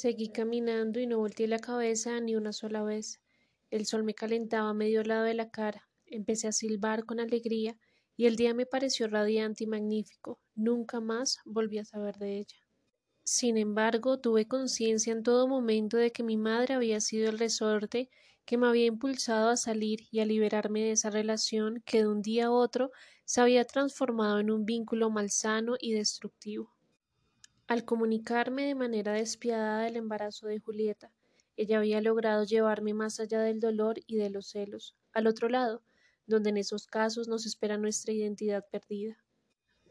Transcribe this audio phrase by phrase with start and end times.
[0.00, 3.20] Seguí caminando y no volteé la cabeza ni una sola vez.
[3.68, 5.90] El sol me calentaba a medio lado de la cara.
[6.06, 7.76] Empecé a silbar con alegría
[8.16, 10.40] y el día me pareció radiante y magnífico.
[10.54, 12.56] Nunca más volví a saber de ella.
[13.24, 18.08] Sin embargo, tuve conciencia en todo momento de que mi madre había sido el resorte
[18.46, 22.22] que me había impulsado a salir y a liberarme de esa relación que de un
[22.22, 22.90] día a otro
[23.26, 26.74] se había transformado en un vínculo malsano y destructivo.
[27.70, 31.12] Al comunicarme de manera despiadada el embarazo de Julieta,
[31.56, 35.84] ella había logrado llevarme más allá del dolor y de los celos, al otro lado,
[36.26, 39.24] donde en esos casos nos espera nuestra identidad perdida.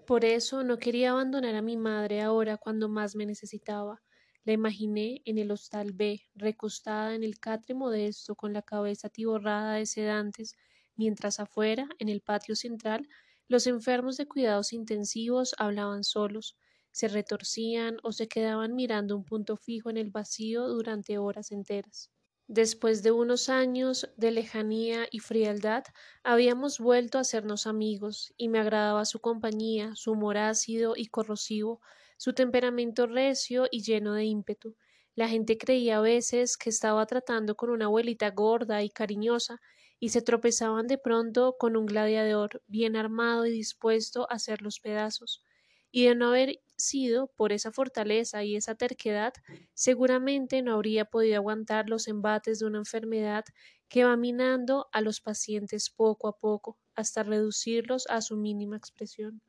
[0.05, 4.01] Por eso no quería abandonar a mi madre ahora cuando más me necesitaba.
[4.43, 9.75] La imaginé en el hostal B, recostada en el catre modesto, con la cabeza atiborrada
[9.75, 10.57] de sedantes,
[10.97, 13.07] mientras afuera, en el patio central,
[13.47, 16.57] los enfermos de cuidados intensivos hablaban solos,
[16.91, 22.11] se retorcían o se quedaban mirando un punto fijo en el vacío durante horas enteras.
[22.47, 25.83] Después de unos años de lejanía y frialdad,
[26.23, 31.79] habíamos vuelto a sernos amigos, y me agradaba su compañía, su humor ácido y corrosivo,
[32.17, 34.75] su temperamento recio y lleno de ímpetu.
[35.15, 39.61] La gente creía a veces que estaba tratando con una abuelita gorda y cariñosa,
[39.99, 44.79] y se tropezaban de pronto con un gladiador bien armado y dispuesto a hacer los
[44.79, 45.43] pedazos
[45.91, 49.33] y de no haber sido por esa fortaleza y esa terquedad,
[49.73, 53.45] seguramente no habría podido aguantar los embates de una enfermedad
[53.87, 59.41] que va minando a los pacientes poco a poco hasta reducirlos a su mínima expresión.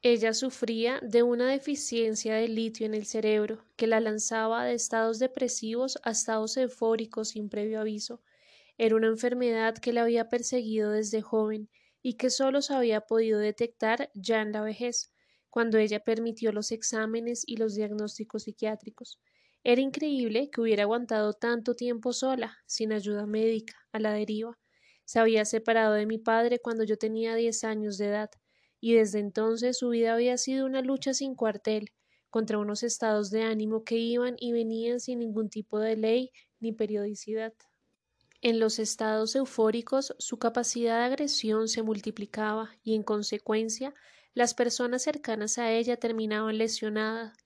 [0.00, 5.18] Ella sufría de una deficiencia de litio en el cerebro que la lanzaba de estados
[5.18, 8.22] depresivos a estados eufóricos sin previo aviso.
[8.78, 11.70] Era una enfermedad que la había perseguido desde joven
[12.02, 15.12] y que sólo se había podido detectar ya en la vejez
[15.56, 19.18] cuando ella permitió los exámenes y los diagnósticos psiquiátricos.
[19.64, 24.58] Era increíble que hubiera aguantado tanto tiempo sola, sin ayuda médica, a la deriva.
[25.06, 28.28] Se había separado de mi padre cuando yo tenía diez años de edad,
[28.82, 31.88] y desde entonces su vida había sido una lucha sin cuartel,
[32.28, 36.72] contra unos estados de ánimo que iban y venían sin ningún tipo de ley ni
[36.72, 37.54] periodicidad.
[38.42, 43.94] En los estados eufóricos su capacidad de agresión se multiplicaba y en consecuencia
[44.36, 47.38] las personas cercanas a ella terminaban lesionadas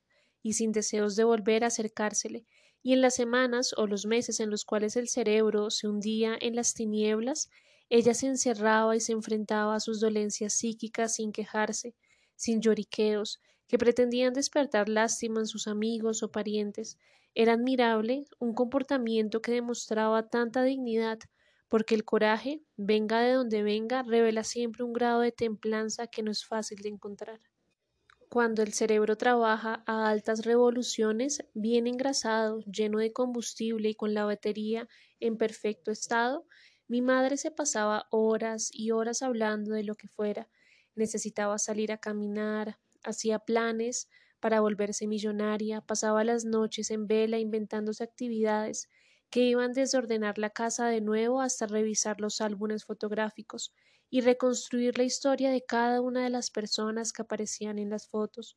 [0.42, 2.44] y sin deseos de volver a acercársele,
[2.82, 6.56] y en las semanas o los meses en los cuales el cerebro se hundía en
[6.56, 7.48] las tinieblas,
[7.90, 11.94] ella se encerraba y se enfrentaba a sus dolencias psíquicas sin quejarse,
[12.34, 16.98] sin lloriqueos, que pretendían despertar lástima en sus amigos o parientes.
[17.36, 21.20] Era admirable un comportamiento que demostraba tanta dignidad,
[21.70, 26.30] porque el coraje, venga de donde venga, revela siempre un grado de templanza que no
[26.30, 27.40] es fácil de encontrar.
[28.28, 34.24] Cuando el cerebro trabaja a altas revoluciones, bien engrasado, lleno de combustible y con la
[34.24, 34.88] batería
[35.20, 36.46] en perfecto estado,
[36.88, 40.48] mi madre se pasaba horas y horas hablando de lo que fuera.
[40.94, 44.08] Necesitaba salir a caminar, hacía planes
[44.40, 48.88] para volverse millonaria, pasaba las noches en vela inventándose actividades,
[49.30, 53.72] que iban desde ordenar la casa de nuevo hasta revisar los álbumes fotográficos
[54.10, 58.56] y reconstruir la historia de cada una de las personas que aparecían en las fotos.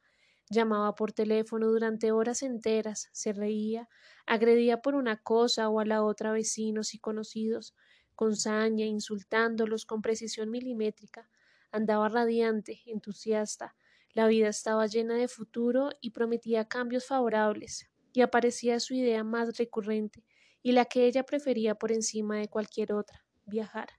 [0.49, 3.87] Llamaba por teléfono durante horas enteras, se reía,
[4.25, 7.75] agredía por una cosa o a la otra vecinos y conocidos,
[8.15, 11.29] con saña, insultándolos con precisión milimétrica.
[11.71, 13.75] Andaba radiante, entusiasta.
[14.13, 19.57] La vida estaba llena de futuro y prometía cambios favorables, y aparecía su idea más
[19.57, 20.23] recurrente,
[20.63, 23.89] y la que ella prefería por encima de cualquier otra, viajar.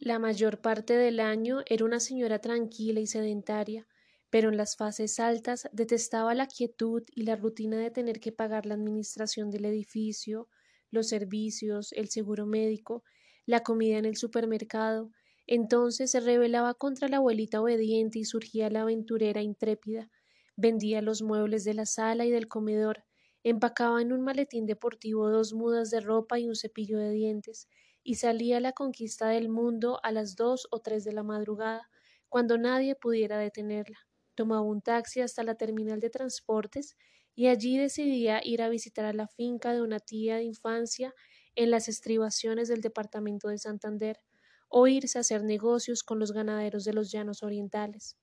[0.00, 3.86] La mayor parte del año era una señora tranquila y sedentaria,
[4.28, 8.66] pero en las fases altas detestaba la quietud y la rutina de tener que pagar
[8.66, 10.48] la administración del edificio,
[10.90, 13.04] los servicios, el seguro médico,
[13.46, 15.12] la comida en el supermercado.
[15.46, 20.10] Entonces se rebelaba contra la abuelita obediente y surgía la aventurera intrépida.
[20.56, 23.04] Vendía los muebles de la sala y del comedor,
[23.50, 27.68] empacaba en un maletín deportivo dos mudas de ropa y un cepillo de dientes,
[28.02, 31.88] y salía a la conquista del mundo a las dos o tres de la madrugada,
[32.28, 33.98] cuando nadie pudiera detenerla.
[34.34, 36.96] Tomaba un taxi hasta la terminal de transportes
[37.36, 41.14] y allí decidía ir a visitar a la finca de una tía de infancia
[41.54, 44.20] en las estribaciones del departamento de Santander,
[44.68, 48.16] o irse a hacer negocios con los ganaderos de los llanos orientales.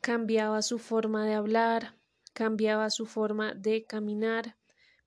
[0.00, 1.96] Cambiaba su forma de hablar,
[2.32, 4.56] cambiaba su forma de caminar,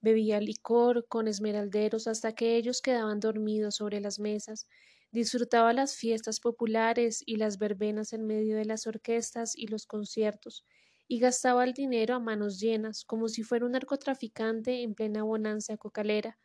[0.02, 4.68] Bebía licor con esmeralderos hasta que ellos quedaban dormidos sobre las mesas,
[5.12, 10.66] disfrutaba las fiestas populares y las verbenas en medio de las orquestas y los conciertos,
[11.08, 15.78] y gastaba el dinero a manos llenas, como si fuera un narcotraficante en plena bonanza
[15.78, 16.40] cocalera.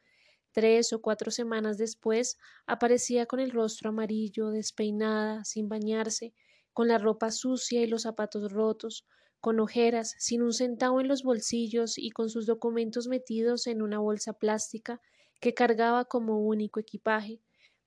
[0.52, 6.34] Tres o cuatro semanas después aparecía con el rostro amarillo, despeinada, sin bañarse,
[6.72, 9.06] con la ropa sucia y los zapatos rotos,
[9.42, 13.98] con ojeras, sin un centavo en los bolsillos y con sus documentos metidos en una
[13.98, 15.00] bolsa plástica
[15.40, 17.40] que cargaba como único equipaje.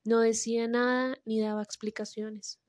[0.04, 2.60] No decía nada ni daba explicaciones.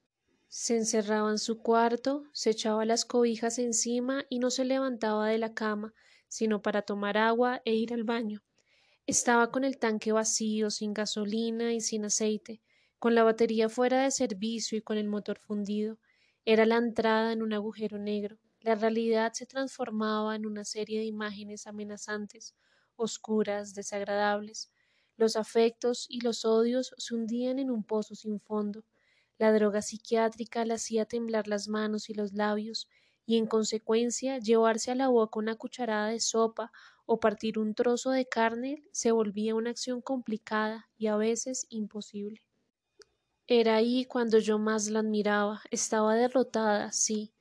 [0.47, 5.39] Se encerraba en su cuarto, se echaba las cobijas encima y no se levantaba de
[5.39, 5.93] la cama,
[6.29, 8.45] sino para tomar agua e ir al baño.
[9.09, 12.63] Estaba con el tanque vacío, sin gasolina y sin aceite,
[13.01, 15.99] con la batería fuera de servicio y con el motor fundido.
[16.45, 18.39] Era la entrada en un agujero negro.
[18.67, 22.57] La realidad se transformaba en una serie de imágenes amenazantes,
[22.97, 24.73] oscuras, desagradables.
[25.17, 28.85] Los afectos y los odios se hundían en un pozo sin fondo.
[29.39, 32.89] La droga psiquiátrica le hacía temblar las manos y los labios,
[33.25, 36.73] y en consecuencia llevarse a la boca una cucharada de sopa
[37.05, 42.43] o partir un trozo de carne se volvía una acción complicada y a veces imposible.
[43.47, 45.63] Era ahí cuando yo más la admiraba.
[45.71, 47.33] Estaba derrotada, sí,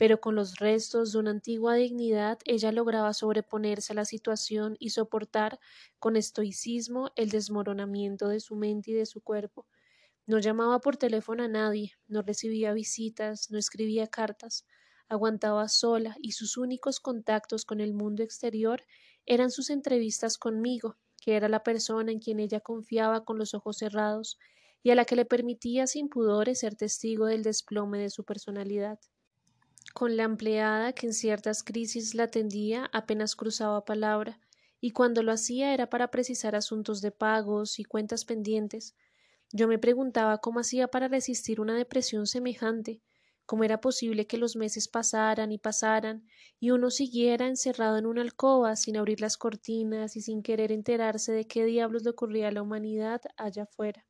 [0.00, 4.90] pero con los restos de una antigua dignidad ella lograba sobreponerse a la situación y
[4.90, 5.60] soportar
[5.98, 9.68] con estoicismo el desmoronamiento de su mente y de su cuerpo.
[10.26, 14.66] No llamaba por teléfono a nadie, no recibía visitas, no escribía cartas,
[15.08, 18.84] aguantaba sola y sus únicos contactos con el mundo exterior
[19.26, 23.76] eran sus entrevistas conmigo, que era la persona en quien ella confiaba con los ojos
[23.78, 24.38] cerrados
[24.82, 28.98] y a la que le permitía sin pudores ser testigo del desplome de su personalidad.
[29.94, 34.40] Con la empleada que en ciertas crisis la atendía apenas cruzaba palabra,
[34.80, 38.96] y cuando lo hacía era para precisar asuntos de pagos y cuentas pendientes.
[39.52, 43.02] Yo me preguntaba cómo hacía para resistir una depresión semejante,
[43.46, 46.26] cómo era posible que los meses pasaran y pasaran
[46.60, 51.32] y uno siguiera encerrado en una alcoba sin abrir las cortinas y sin querer enterarse
[51.32, 54.06] de qué diablos le ocurría a la humanidad allá afuera.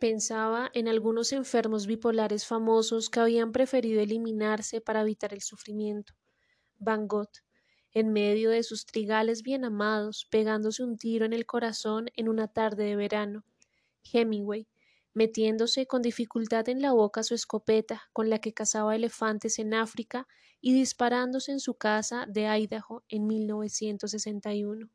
[0.00, 6.14] Pensaba en algunos enfermos bipolares famosos que habían preferido eliminarse para evitar el sufrimiento.
[6.78, 7.28] Van Gogh,
[7.92, 12.48] en medio de sus trigales bien amados, pegándose un tiro en el corazón en una
[12.48, 13.44] tarde de verano.
[14.10, 14.66] Hemingway,
[15.12, 20.26] metiéndose con dificultad en la boca su escopeta con la que cazaba elefantes en África
[20.62, 24.88] y disparándose en su casa de Idaho en 1961.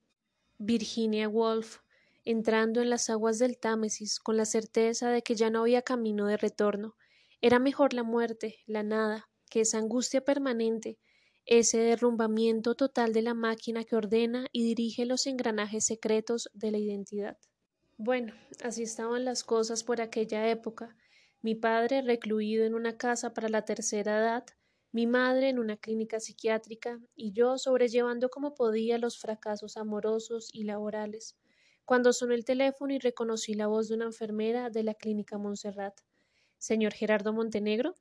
[0.58, 1.85] Virginia Woolf,
[2.26, 6.26] entrando en las aguas del Támesis con la certeza de que ya no había camino
[6.26, 6.96] de retorno.
[7.40, 10.98] Era mejor la muerte, la nada, que esa angustia permanente,
[11.46, 16.80] ese derrumbamiento total de la máquina que ordena y dirige los engranajes secretos de la
[16.80, 17.38] identidad.
[17.98, 18.34] Bueno,
[18.64, 20.98] así estaban las cosas por aquella época.
[21.44, 24.46] Mi padre recluido en una casa para la tercera edad,
[24.92, 30.64] mi madre en una clínica psiquiátrica y yo sobrellevando como podía los fracasos amorosos y
[30.64, 31.38] laborales
[31.86, 36.02] cuando sonó el teléfono y reconocí la voz de una enfermera de la clínica Montserrat.
[36.58, 37.94] Señor Gerardo Montenegro,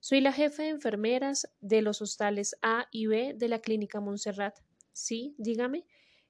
[0.00, 4.58] soy la jefe de enfermeras de los hostales A y B de la clínica Montserrat.
[4.92, 5.86] Sí, dígame.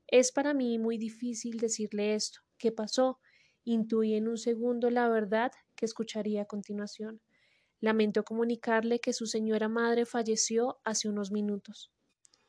[0.06, 2.40] Es para mí muy difícil decirle esto.
[2.58, 3.20] ¿Qué pasó?
[3.64, 7.20] Intuí en un segundo la verdad que escucharía a continuación.
[7.80, 11.92] Lamento comunicarle que su señora madre falleció hace unos minutos.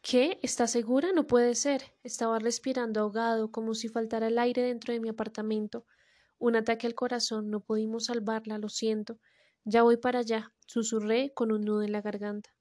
[0.01, 0.39] ¿Qué?
[0.41, 1.11] ¿Está segura?
[1.13, 1.93] No puede ser.
[2.03, 5.85] Estaba respirando ahogado, como si faltara el aire dentro de mi apartamento.
[6.37, 7.49] Un ataque al corazón.
[7.49, 9.19] No pudimos salvarla, lo siento.
[9.65, 12.53] Ya voy para allá, susurré con un nudo en la garganta.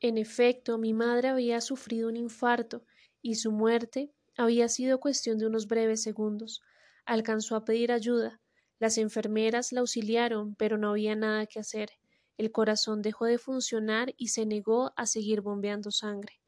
[0.00, 2.84] En efecto, mi madre había sufrido un infarto,
[3.22, 6.62] y su muerte había sido cuestión de unos breves segundos.
[7.06, 8.40] Alcanzó a pedir ayuda.
[8.78, 11.90] Las enfermeras la auxiliaron, pero no había nada que hacer.
[12.38, 16.39] El corazón dejó de funcionar y se negó a seguir bombeando sangre.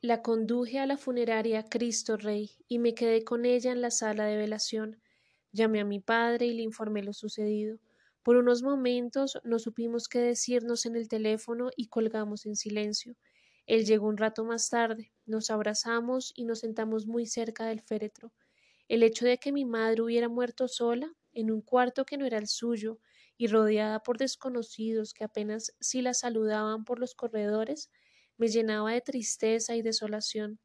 [0.00, 4.26] La conduje a la funeraria Cristo Rey y me quedé con ella en la sala
[4.26, 5.02] de velación.
[5.50, 7.80] Llamé a mi padre y le informé lo sucedido.
[8.22, 13.16] Por unos momentos no supimos qué decirnos en el teléfono y colgamos en silencio.
[13.66, 18.32] Él llegó un rato más tarde, nos abrazamos y nos sentamos muy cerca del féretro.
[18.86, 22.38] El hecho de que mi madre hubiera muerto sola, en un cuarto que no era
[22.38, 23.00] el suyo,
[23.36, 27.90] y rodeada por desconocidos que apenas si la saludaban por los corredores,
[28.38, 30.60] me llenaba de tristeza y desolación.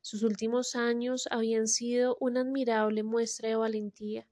[0.00, 4.28] Sus últimos años habían sido una admirable muestra de valentía,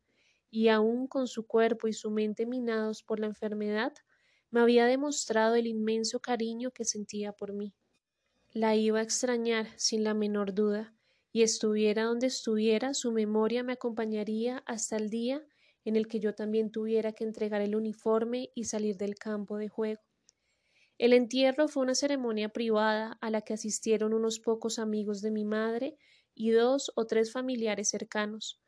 [0.50, 3.94] y aun con su cuerpo y su mente minados por la enfermedad,
[4.50, 7.74] me había demostrado el inmenso cariño que sentía por mí.
[8.52, 10.96] La iba a extrañar, sin la menor duda,
[11.32, 15.46] y estuviera donde estuviera, su memoria me acompañaría hasta el día
[15.84, 19.68] en el que yo también tuviera que entregar el uniforme y salir del campo de
[19.68, 20.05] juego.
[20.98, 25.44] El entierro fue una ceremonia privada a la que asistieron unos pocos amigos de mi
[25.44, 25.96] madre
[26.34, 28.62] y dos o tres familiares cercanos.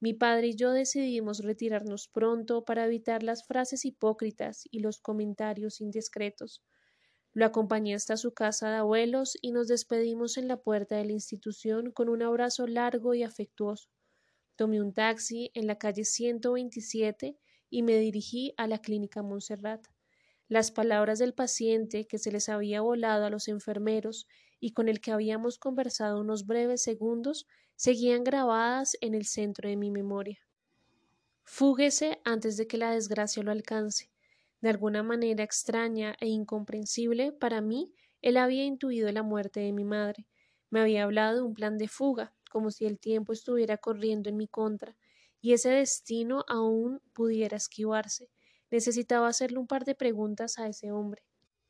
[0.00, 5.80] Mi padre y yo decidimos retirarnos pronto para evitar las frases hipócritas y los comentarios
[5.80, 6.62] indiscretos.
[7.34, 11.12] Lo acompañé hasta su casa de abuelos y nos despedimos en la puerta de la
[11.12, 13.90] institución con un abrazo largo y afectuoso.
[14.56, 17.36] Tomé un taxi en la calle 127
[17.70, 19.93] y me dirigí a la clínica Montserrat.
[20.54, 24.28] Las palabras del paciente que se les había volado a los enfermeros
[24.60, 29.74] y con el que habíamos conversado unos breves segundos seguían grabadas en el centro de
[29.74, 30.38] mi memoria.
[31.42, 34.12] Fúguese antes de que la desgracia lo alcance.
[34.60, 37.92] De alguna manera extraña e incomprensible para mí,
[38.22, 40.28] él había intuido la muerte de mi madre.
[40.70, 44.36] Me había hablado de un plan de fuga, como si el tiempo estuviera corriendo en
[44.36, 44.96] mi contra,
[45.40, 48.30] y ese destino aún pudiera esquivarse.
[48.74, 51.22] Necesitaba hacerle un par de preguntas a ese hombre.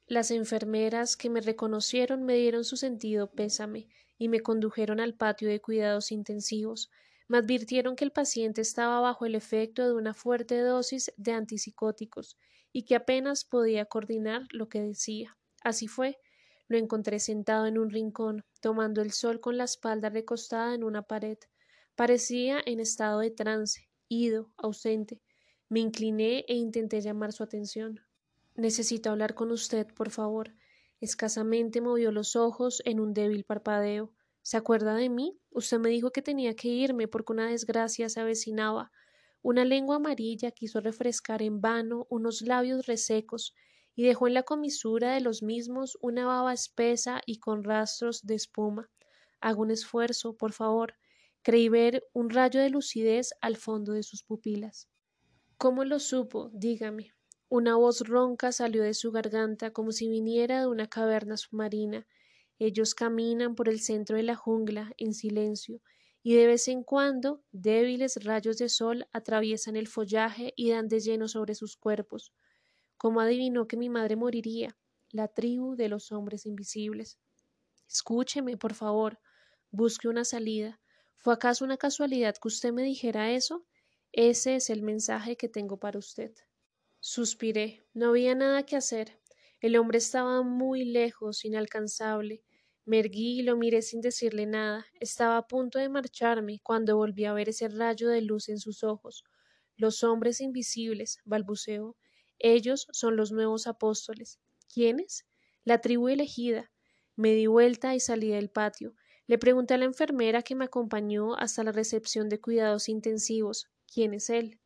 [0.07, 5.51] Las enfermeras que me reconocieron me dieron su sentido pésame y me condujeron al patio
[5.51, 6.91] de cuidados intensivos.
[7.29, 12.39] Me advirtieron que el paciente estaba bajo el efecto de una fuerte dosis de antipsicóticos
[12.73, 15.37] y que apenas podía coordinar lo que decía.
[15.63, 16.17] Así fue.
[16.69, 21.03] Lo encontré sentado en un rincón, tomando el sol con la espalda recostada en una
[21.03, 21.37] pared.
[21.97, 25.21] Parecía en estado de trance, ido, ausente.
[25.69, 28.01] Me incliné e intenté llamar su atención.
[28.55, 30.55] Necesito hablar con usted, por favor.
[31.01, 34.13] Escasamente movió los ojos en un débil parpadeo.
[34.43, 35.41] ¿Se acuerda de mí?
[35.51, 38.93] Usted me dijo que tenía que irme porque una desgracia se avecinaba.
[39.43, 43.55] Una lengua amarilla quiso refrescar en vano unos labios resecos
[43.95, 48.35] y dejó en la comisura de los mismos una baba espesa y con rastros de
[48.35, 48.91] espuma.
[49.41, 50.95] Hago un esfuerzo, por favor.
[51.43, 54.89] Creí ver un rayo de lucidez al fondo de sus pupilas.
[55.59, 56.51] ¿Cómo lo supo?
[56.53, 57.13] Dígame.
[57.49, 62.07] Una voz ronca salió de su garganta como si viniera de una caverna submarina.
[62.59, 65.81] Ellos caminan por el centro de la jungla en silencio,
[66.23, 71.01] y de vez en cuando débiles rayos de sol atraviesan el follaje y dan de
[71.01, 72.33] lleno sobre sus cuerpos.
[72.97, 74.77] ¿Cómo adivinó que mi madre moriría?
[75.11, 77.19] La tribu de los hombres invisibles.
[77.89, 79.21] Escúcheme, por favor.
[79.71, 80.81] Busque una salida.
[81.17, 83.67] ¿Fue acaso una casualidad que usted me dijera eso?
[84.17, 86.33] Ese es el mensaje que tengo para usted.
[87.01, 87.85] Suspiré.
[87.95, 89.21] No había nada que hacer.
[89.59, 92.45] El hombre estaba muy lejos, inalcanzable.
[92.85, 94.87] Me erguí y lo miré sin decirle nada.
[95.01, 98.85] Estaba a punto de marcharme cuando volví a ver ese rayo de luz en sus
[98.85, 99.25] ojos.
[99.75, 101.97] Los hombres invisibles, balbuceó.
[102.39, 104.39] Ellos son los nuevos apóstoles.
[104.73, 105.27] ¿Quiénes?
[105.65, 106.71] La tribu elegida.
[107.17, 108.95] Me di vuelta y salí del patio.
[109.27, 114.13] Le pregunté a la enfermera que me acompañó hasta la recepción de cuidados intensivos ¿Quién
[114.13, 114.59] es él?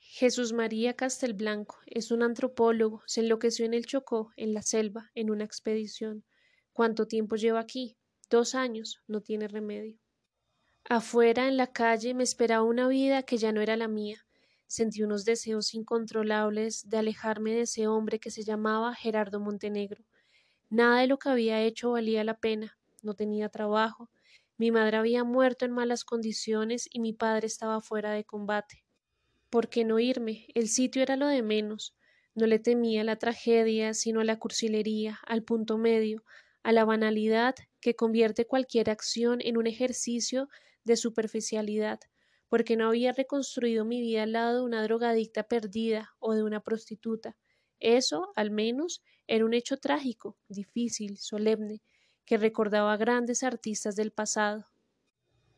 [0.00, 5.30] Jesús María Castelblanco es un antropólogo, se enloqueció en el Chocó, en la selva, en
[5.30, 6.24] una expedición.
[6.72, 7.96] ¿Cuánto tiempo lleva aquí?
[8.28, 10.00] Dos años, no tiene remedio.
[10.88, 14.26] Afuera, en la calle, me esperaba una vida que ya no era la mía.
[14.66, 20.04] Sentí unos deseos incontrolables de alejarme de ese hombre que se llamaba Gerardo Montenegro.
[20.68, 22.76] Nada de lo que había hecho valía la pena.
[23.02, 24.10] No tenía trabajo,
[24.56, 28.84] mi madre había muerto en malas condiciones y mi padre estaba fuera de combate.
[29.50, 30.46] ¿Por qué no irme?
[30.54, 31.96] El sitio era lo de menos.
[32.34, 36.24] No le temía la tragedia, sino a la cursilería, al punto medio,
[36.62, 40.48] a la banalidad que convierte cualquier acción en un ejercicio
[40.84, 42.00] de superficialidad,
[42.48, 46.60] porque no había reconstruido mi vida al lado de una drogadicta perdida o de una
[46.60, 47.36] prostituta.
[47.78, 51.82] Eso, al menos, era un hecho trágico, difícil, solemne,
[52.24, 54.66] que recordaba grandes artistas del pasado.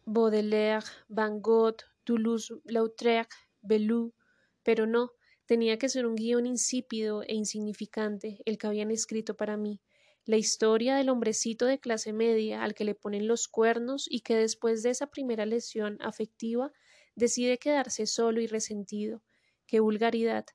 [0.04, 3.28] Baudelaire, Van Gogh, Toulouse-Lautrec,
[3.62, 4.14] Bellou,
[4.62, 5.12] pero no,
[5.46, 9.80] tenía que ser un guion insípido e insignificante el que habían escrito para mí,
[10.25, 14.35] la historia del hombrecito de clase media al que le ponen los cuernos y que
[14.35, 16.73] después de esa primera lesión afectiva
[17.14, 19.23] decide quedarse solo y resentido.
[19.66, 20.46] Qué vulgaridad.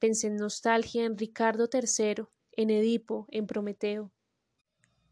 [0.00, 4.12] Pensé en nostalgia en Ricardo III, en Edipo, en Prometeo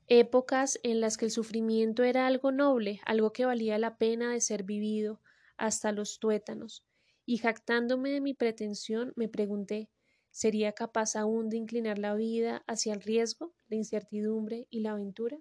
[0.08, 4.40] épocas en las que el sufrimiento era algo noble, algo que valía la pena de
[4.40, 5.20] ser vivido,
[5.56, 6.84] hasta los tuétanos,
[7.26, 9.90] y jactándome de mi pretensión, me pregunté
[10.30, 15.38] ¿sería capaz aún de inclinar la vida hacia el riesgo, la incertidumbre y la aventura?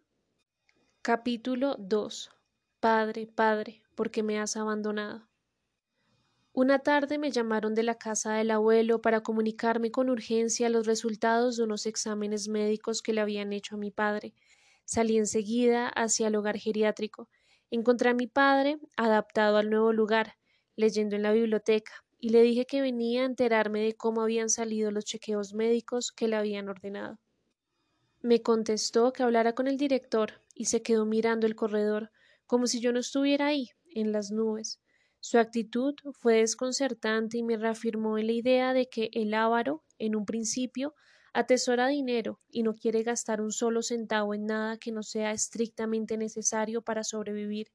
[1.01, 2.31] Capítulo 2
[2.79, 5.27] Padre, Padre, ¿por qué me has abandonado?
[6.51, 11.55] Una tarde me llamaron de la casa del abuelo para comunicarme con urgencia los resultados
[11.55, 14.33] de unos exámenes médicos que le habían hecho a mi padre,
[14.89, 17.29] Salí enseguida hacia el hogar geriátrico.
[17.70, 20.38] Encontré a mi padre adaptado al nuevo lugar,
[20.77, 24.89] leyendo en la biblioteca, y le dije que venía a enterarme de cómo habían salido
[24.89, 27.20] los chequeos médicos que le habían ordenado.
[28.22, 32.10] Me contestó que hablara con el director y se quedó mirando el corredor,
[32.46, 34.79] como si yo no estuviera ahí, en las nubes.
[35.20, 40.15] Su actitud fue desconcertante y me reafirmó en la idea de que el avaro, en
[40.15, 40.96] un principio,
[41.34, 46.17] atesora dinero y no quiere gastar un solo centavo en nada que no sea estrictamente
[46.17, 47.67] necesario para sobrevivir.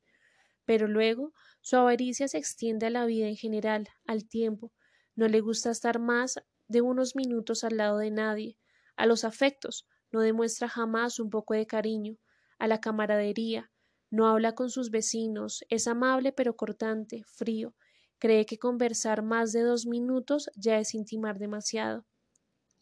[0.65, 4.73] Pero luego su avaricia se extiende a la vida en general, al tiempo.
[5.15, 6.37] No le gusta estar más
[6.69, 8.59] de unos minutos al lado de nadie.
[8.97, 12.19] A los afectos no demuestra jamás un poco de cariño.
[12.59, 13.71] A la camaradería
[14.11, 17.75] no habla con sus vecinos, es amable pero cortante, frío.
[18.19, 22.07] Cree que conversar más de dos minutos ya es intimar demasiado.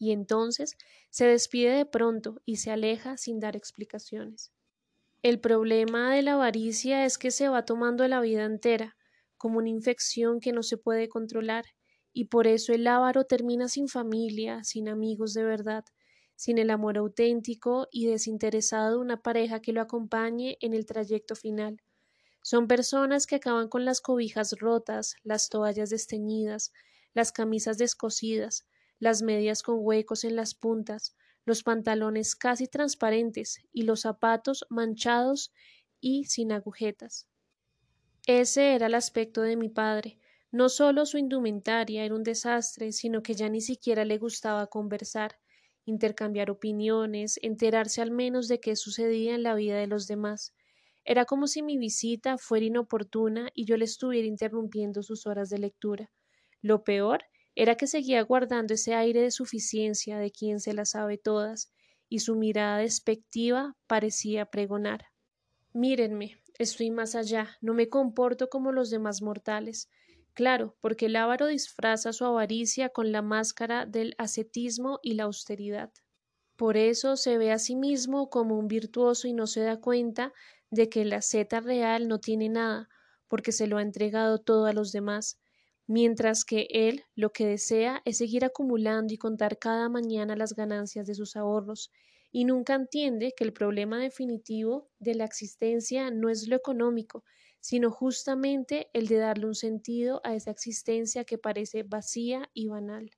[0.00, 0.78] Y entonces
[1.10, 4.50] se despide de pronto y se aleja sin dar explicaciones.
[5.22, 8.96] El problema de la avaricia es que se va tomando la vida entera,
[9.36, 11.66] como una infección que no se puede controlar,
[12.14, 15.84] y por eso el avaro termina sin familia, sin amigos de verdad,
[16.34, 21.36] sin el amor auténtico y desinteresado de una pareja que lo acompañe en el trayecto
[21.36, 21.82] final.
[22.42, 26.72] Son personas que acaban con las cobijas rotas, las toallas desteñidas,
[27.12, 28.66] las camisas descosidas,
[29.00, 35.52] las medias con huecos en las puntas, los pantalones casi transparentes y los zapatos manchados
[36.00, 37.26] y sin agujetas.
[38.28, 40.18] Ese era el aspecto de mi padre.
[40.52, 45.40] No solo su indumentaria era un desastre, sino que ya ni siquiera le gustaba conversar
[45.84, 50.54] intercambiar opiniones, enterarse al menos de qué sucedía en la vida de los demás.
[51.04, 55.58] Era como si mi visita fuera inoportuna y yo le estuviera interrumpiendo sus horas de
[55.58, 56.12] lectura.
[56.62, 57.24] Lo peor
[57.60, 61.70] era que seguía guardando ese aire de suficiencia de quien se las sabe todas,
[62.08, 65.08] y su mirada despectiva parecía pregonar.
[65.74, 69.90] Mírenme, estoy más allá, no me comporto como los demás mortales.
[70.32, 75.92] Claro, porque el avaro disfraza su avaricia con la máscara del ascetismo y la austeridad.
[76.56, 80.32] Por eso se ve a sí mismo como un virtuoso y no se da cuenta
[80.70, 82.88] de que la asceta real no tiene nada,
[83.28, 85.38] porque se lo ha entregado todo a los demás,
[85.90, 91.04] mientras que él lo que desea es seguir acumulando y contar cada mañana las ganancias
[91.08, 91.90] de sus ahorros,
[92.30, 97.24] y nunca entiende que el problema definitivo de la existencia no es lo económico,
[97.58, 103.10] sino justamente el de darle un sentido a esa existencia que parece vacía y banal.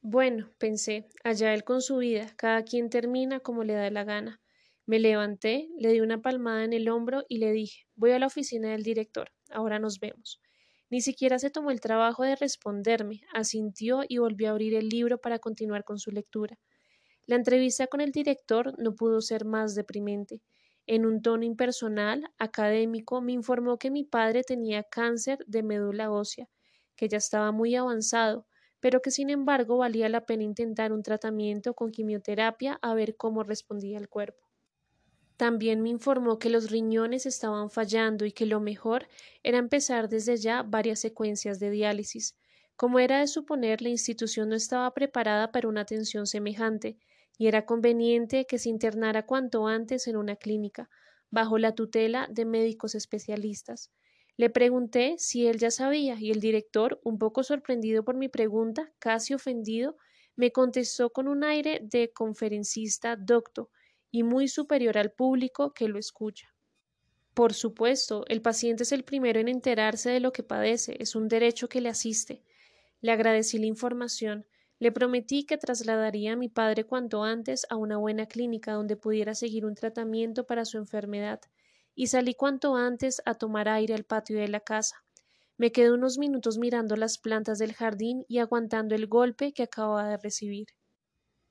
[0.00, 4.40] Bueno, pensé, allá él con su vida, cada quien termina como le da la gana.
[4.86, 8.28] Me levanté, le di una palmada en el hombro y le dije voy a la
[8.28, 10.40] oficina del director, ahora nos vemos.
[10.90, 15.18] Ni siquiera se tomó el trabajo de responderme, asintió y volvió a abrir el libro
[15.18, 16.58] para continuar con su lectura.
[17.26, 20.42] La entrevista con el director no pudo ser más deprimente.
[20.86, 26.48] En un tono impersonal, académico, me informó que mi padre tenía cáncer de médula ósea,
[26.96, 28.48] que ya estaba muy avanzado,
[28.80, 33.44] pero que sin embargo valía la pena intentar un tratamiento con quimioterapia a ver cómo
[33.44, 34.47] respondía el cuerpo.
[35.38, 39.06] También me informó que los riñones estaban fallando y que lo mejor
[39.44, 42.36] era empezar desde ya varias secuencias de diálisis.
[42.74, 46.98] Como era de suponer, la institución no estaba preparada para una atención semejante,
[47.38, 50.90] y era conveniente que se internara cuanto antes en una clínica,
[51.30, 53.92] bajo la tutela de médicos especialistas.
[54.36, 58.92] Le pregunté si él ya sabía, y el director, un poco sorprendido por mi pregunta,
[58.98, 59.98] casi ofendido,
[60.34, 63.70] me contestó con un aire de conferencista docto
[64.10, 66.54] y muy superior al público que lo escucha.
[67.34, 71.28] Por supuesto, el paciente es el primero en enterarse de lo que padece, es un
[71.28, 72.42] derecho que le asiste.
[73.00, 74.46] Le agradecí la información,
[74.80, 79.34] le prometí que trasladaría a mi padre cuanto antes a una buena clínica donde pudiera
[79.34, 81.40] seguir un tratamiento para su enfermedad,
[81.94, 85.04] y salí cuanto antes a tomar aire al patio de la casa.
[85.56, 90.08] Me quedé unos minutos mirando las plantas del jardín y aguantando el golpe que acababa
[90.08, 90.68] de recibir.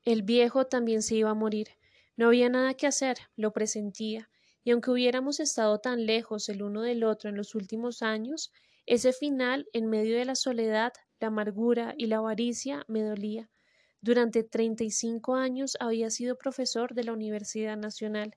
[0.06, 1.68] El viejo también se iba a morir.
[2.18, 4.30] No había nada que hacer, lo presentía,
[4.64, 8.52] y aunque hubiéramos estado tan lejos el uno del otro en los últimos años,
[8.86, 13.50] ese final, en medio de la soledad, la amargura y la avaricia me dolía.
[14.02, 18.36] Durante treinta y cinco años había sido profesor de la Universidad Nacional,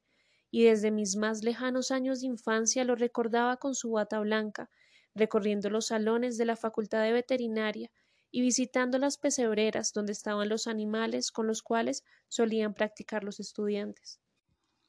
[0.51, 4.71] y desde mis más lejanos años de infancia lo recordaba con su bata blanca,
[5.14, 7.90] recorriendo los salones de la Facultad de Veterinaria
[8.31, 14.21] y visitando las pesebreras donde estaban los animales con los cuales solían practicar los estudiantes.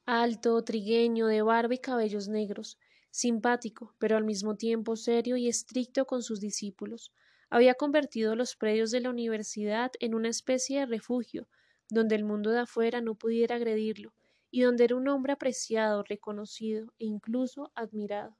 [0.06, 2.78] Alto, trigueño, de barba y cabellos negros,
[3.10, 7.12] simpático, pero al mismo tiempo serio y estricto con sus discípulos,
[7.50, 11.48] había convertido los predios de la universidad en una especie de refugio,
[11.90, 14.14] donde el mundo de afuera no pudiera agredirlo,
[14.52, 18.38] y donde era un hombre apreciado, reconocido e incluso admirado.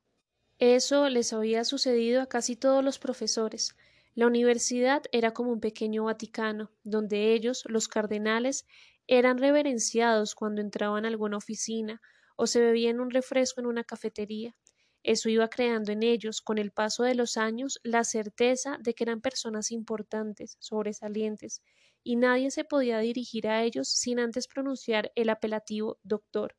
[0.60, 3.76] Eso les había sucedido a casi todos los profesores.
[4.14, 8.66] La universidad era como un pequeño Vaticano, donde ellos, los cardenales,
[9.08, 12.02] eran reverenciados cuando entraban a alguna oficina
[12.36, 14.56] o se bebían un refresco en una cafetería.
[15.04, 19.06] Eso iba creando en ellos, con el paso de los años, la certeza de que
[19.06, 21.62] eran personas importantes, sobresalientes,
[22.04, 26.56] y nadie se podía dirigir a ellos sin antes pronunciar el apelativo doctor.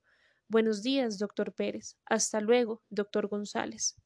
[0.48, 1.96] Buenos días, doctor Pérez.
[2.06, 3.96] Hasta luego, doctor González.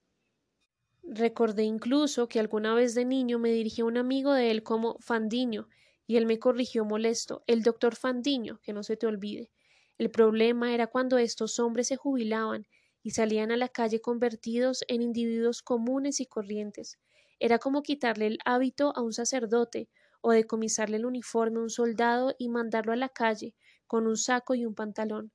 [1.08, 4.98] Recordé incluso que alguna vez de niño me dirigí a un amigo de él como
[4.98, 5.68] Fandiño,
[6.04, 9.52] y él me corrigió molesto, el doctor Fandiño, que no se te olvide.
[9.98, 12.66] El problema era cuando estos hombres se jubilaban
[13.04, 16.98] y salían a la calle convertidos en individuos comunes y corrientes.
[17.38, 19.88] Era como quitarle el hábito a un sacerdote
[20.20, 23.54] o decomisarle el uniforme a un soldado y mandarlo a la calle
[23.86, 25.30] con un saco y un pantalón.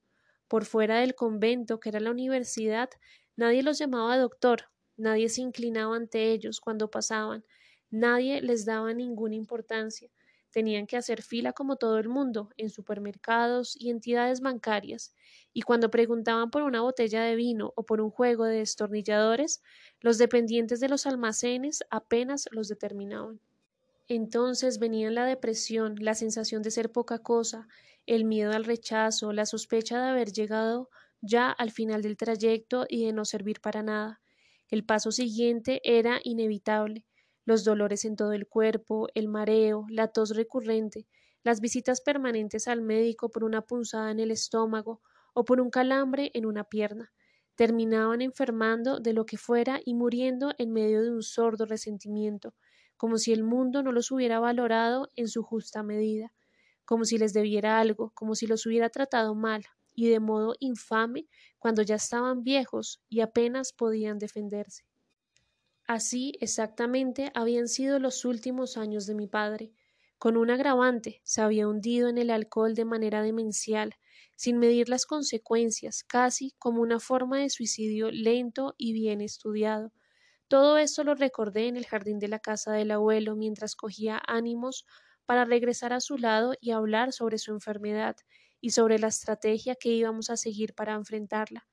[0.48, 2.90] Por fuera del convento, que era la universidad,
[3.36, 7.44] nadie los llamaba doctor, nadie se inclinaba ante ellos cuando pasaban,
[7.90, 10.10] nadie les daba ninguna importancia.
[10.50, 15.14] Tenían que hacer fila como todo el mundo, en supermercados y entidades bancarias,
[15.52, 19.62] y cuando preguntaban por una botella de vino o por un juego de destornilladores,
[20.00, 23.40] los dependientes de los almacenes apenas los determinaban.
[24.08, 27.66] Entonces venían la depresión, la sensación de ser poca cosa,
[28.06, 30.88] el miedo al rechazo, la sospecha de haber llegado
[31.20, 34.21] ya al final del trayecto y de no servir para nada.
[34.72, 37.04] El paso siguiente era inevitable,
[37.44, 41.06] los dolores en todo el cuerpo, el mareo, la tos recurrente,
[41.44, 45.02] las visitas permanentes al médico por una punzada en el estómago
[45.34, 47.12] o por un calambre en una pierna.
[47.54, 52.54] Terminaban enfermando de lo que fuera y muriendo en medio de un sordo resentimiento,
[52.96, 56.32] como si el mundo no los hubiera valorado en su justa medida,
[56.86, 61.28] como si les debiera algo, como si los hubiera tratado mal y de modo infame
[61.62, 64.82] cuando ya estaban viejos y apenas podían defenderse.
[65.86, 69.72] Así exactamente habían sido los últimos años de mi padre.
[70.18, 73.94] Con un agravante, se había hundido en el alcohol de manera demencial,
[74.36, 79.92] sin medir las consecuencias, casi como una forma de suicidio lento y bien estudiado.
[80.48, 84.86] Todo esto lo recordé en el jardín de la casa del abuelo mientras cogía ánimos
[85.26, 88.16] para regresar a su lado y hablar sobre su enfermedad
[88.62, 91.68] y sobre la estrategia que íbamos a seguir para enfrentarla.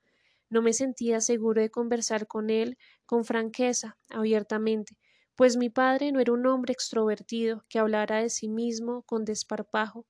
[0.50, 2.76] No me sentía seguro de conversar con él
[3.06, 4.98] con franqueza, abiertamente,
[5.36, 10.06] pues mi padre no era un hombre extrovertido que hablara de sí mismo con desparpajo,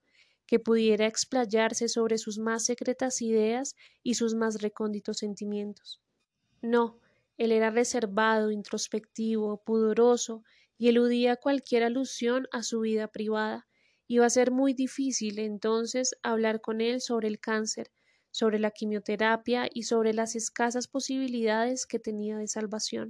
[0.46, 6.02] que pudiera explayarse sobre sus más secretas ideas y sus más recónditos sentimientos.
[6.62, 7.00] No,
[7.38, 10.44] él era reservado, introspectivo, pudoroso
[10.78, 13.68] y eludía cualquier alusión a su vida privada.
[14.12, 17.92] Iba a ser muy difícil entonces hablar con él sobre el cáncer,
[18.32, 23.06] sobre la quimioterapia y sobre las escasas posibilidades que tenía de salvación.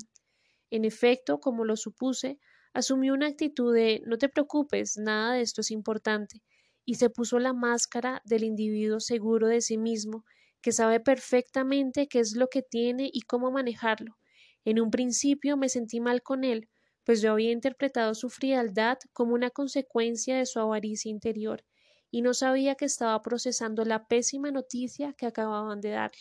[0.70, 2.38] En efecto, como lo supuse,
[2.74, 6.42] asumió una actitud de no te preocupes, nada de esto es importante,
[6.84, 10.26] y se puso la máscara del individuo seguro de sí mismo,
[10.60, 14.18] que sabe perfectamente qué es lo que tiene y cómo manejarlo.
[14.66, 16.68] En un principio me sentí mal con él,
[17.10, 21.64] pues yo había interpretado su frialdad como una consecuencia de su avaricia interior,
[22.08, 26.20] y no sabía que estaba procesando la pésima noticia que acababan de darle.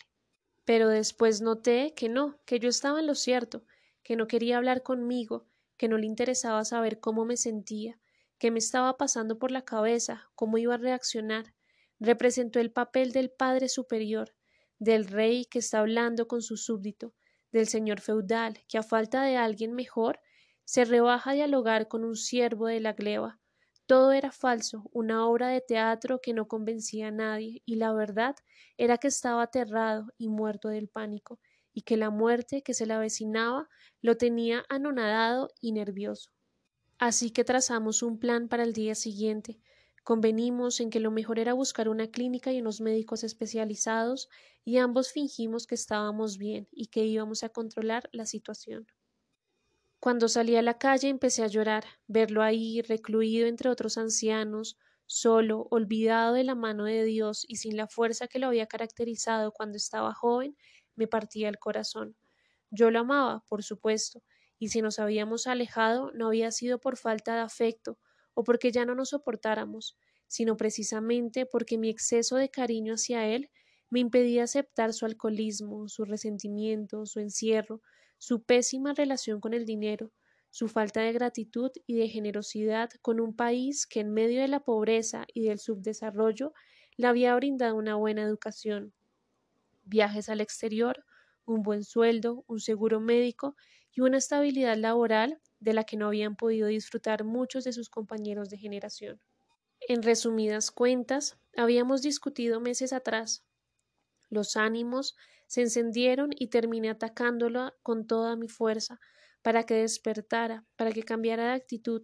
[0.65, 3.65] Pero después noté que no, que yo estaba en lo cierto,
[4.01, 5.45] que no quería hablar conmigo,
[5.77, 7.99] que no le interesaba saber cómo me sentía,
[8.39, 11.53] que me estaba pasando por la cabeza, cómo iba a reaccionar.
[11.99, 14.33] Representó el papel del Padre Superior,
[14.79, 17.13] del Rey que está hablando con su súbdito,
[17.51, 20.19] del señor feudal que a falta de alguien mejor
[20.69, 23.39] se rebaja a dialogar con un siervo de la gleba,
[23.87, 28.35] todo era falso, una obra de teatro que no convencía a nadie, y la verdad
[28.77, 31.39] era que estaba aterrado y muerto del pánico,
[31.73, 33.67] y que la muerte que se le avecinaba
[34.01, 36.29] lo tenía anonadado y nervioso.
[36.99, 39.59] Así que trazamos un plan para el día siguiente.
[40.03, 44.29] Convenimos en que lo mejor era buscar una clínica y unos médicos especializados,
[44.63, 48.87] y ambos fingimos que estábamos bien y que íbamos a controlar la situación.
[49.99, 55.67] Cuando salí a la calle empecé a llorar, verlo ahí, recluido entre otros ancianos, solo,
[55.71, 59.77] olvidado de la mano de Dios y sin la fuerza que lo había caracterizado cuando
[59.77, 60.55] estaba joven,
[60.95, 62.15] me partía el corazón.
[62.71, 64.23] Yo lo amaba, por supuesto,
[64.59, 67.99] y si nos habíamos alejado no había sido por falta de afecto
[68.33, 73.49] o porque ya no nos soportáramos, sino precisamente porque mi exceso de cariño hacia él
[73.89, 77.81] me impedía aceptar su alcoholismo, su resentimiento, su encierro,
[78.19, 80.13] su pésima relación con el dinero,
[80.51, 84.61] su falta de gratitud y de generosidad con un país que en medio de la
[84.61, 86.53] pobreza y del subdesarrollo
[86.97, 88.93] le había brindado una buena educación,
[89.83, 91.05] viajes al exterior,
[91.45, 93.55] un buen sueldo, un seguro médico
[93.91, 98.49] y una estabilidad laboral de la que no habían podido disfrutar muchos de sus compañeros
[98.49, 99.21] de generación.
[99.89, 103.45] En resumidas cuentas, habíamos discutido meses atrás.
[104.29, 105.15] Los ánimos
[105.47, 108.99] se encendieron y terminé atacándolo con toda mi fuerza,
[109.41, 112.03] para que despertara, para que cambiara de actitud,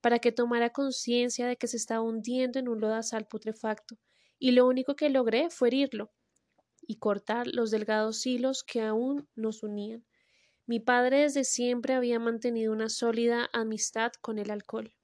[0.00, 3.98] para que tomara conciencia de que se estaba hundiendo en un lodazal putrefacto,
[4.38, 6.12] y lo único que logré fue herirlo
[6.86, 10.04] y cortar los delgados hilos que aún nos unían.
[10.66, 14.94] Mi padre desde siempre había mantenido una sólida amistad con el alcohol.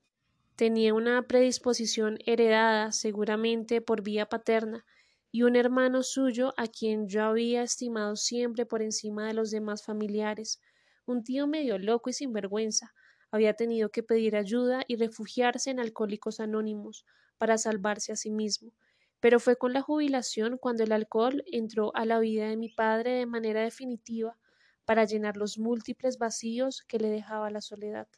[0.56, 4.84] Tenía una predisposición heredada seguramente por vía paterna,
[5.30, 9.84] y un hermano suyo a quien yo había estimado siempre por encima de los demás
[9.84, 10.60] familiares,
[11.06, 12.94] un tío medio loco y sin vergüenza,
[13.30, 17.04] había tenido que pedir ayuda y refugiarse en alcohólicos anónimos
[17.36, 18.72] para salvarse a sí mismo.
[19.20, 23.12] Pero fue con la jubilación cuando el alcohol entró a la vida de mi padre
[23.12, 24.38] de manera definitiva
[24.84, 28.08] para llenar los múltiples vacíos que le dejaba la soledad.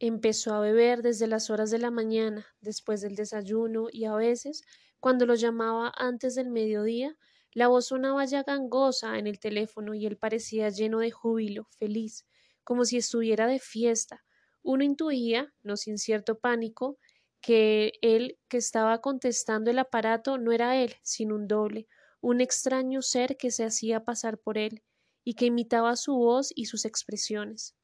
[0.00, 4.62] Empezó a beber desde las horas de la mañana, después del desayuno y a veces,
[5.00, 7.16] cuando lo llamaba antes del mediodía,
[7.52, 12.26] la voz sonaba ya gangosa en el teléfono y él parecía lleno de júbilo, feliz,
[12.64, 14.24] como si estuviera de fiesta.
[14.62, 16.98] Uno intuía, no sin cierto pánico,
[17.40, 21.86] que él que estaba contestando el aparato no era él, sino un doble,
[22.20, 24.82] un extraño ser que se hacía pasar por él
[25.24, 27.76] y que imitaba su voz y sus expresiones.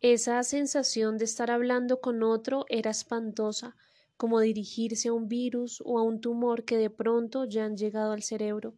[0.00, 3.76] Esa sensación de estar hablando con otro era espantosa,
[4.16, 8.12] como dirigirse a un virus o a un tumor que de pronto ya han llegado
[8.12, 8.74] al cerebro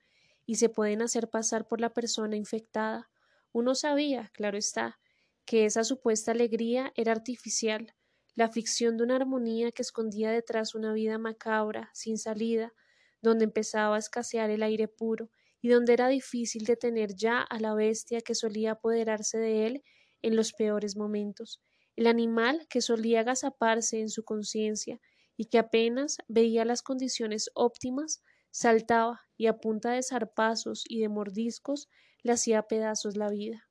[0.47, 3.11] y se pueden hacer pasar por la persona infectada.
[3.53, 4.99] Uno sabía, claro está,
[5.45, 7.95] que esa supuesta alegría era artificial,
[8.35, 12.73] la ficción de una armonía que escondía detrás una vida macabra, sin salida,
[13.21, 17.75] donde empezaba a escasear el aire puro y donde era difícil detener ya a la
[17.75, 19.83] bestia que solía apoderarse de él
[20.23, 21.61] en los peores momentos,
[21.97, 25.01] el animal que solía agazaparse en su conciencia
[25.39, 31.09] y que apenas veía las condiciones óptimas, saltaba y a punta de zarpazos y de
[31.09, 31.89] mordiscos
[32.23, 33.71] le hacía pedazos la vida.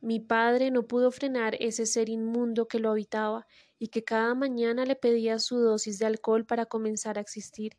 [0.00, 3.46] Mi padre no pudo frenar ese ser inmundo que lo habitaba
[3.78, 7.76] y que cada mañana le pedía su dosis de alcohol para comenzar a existir,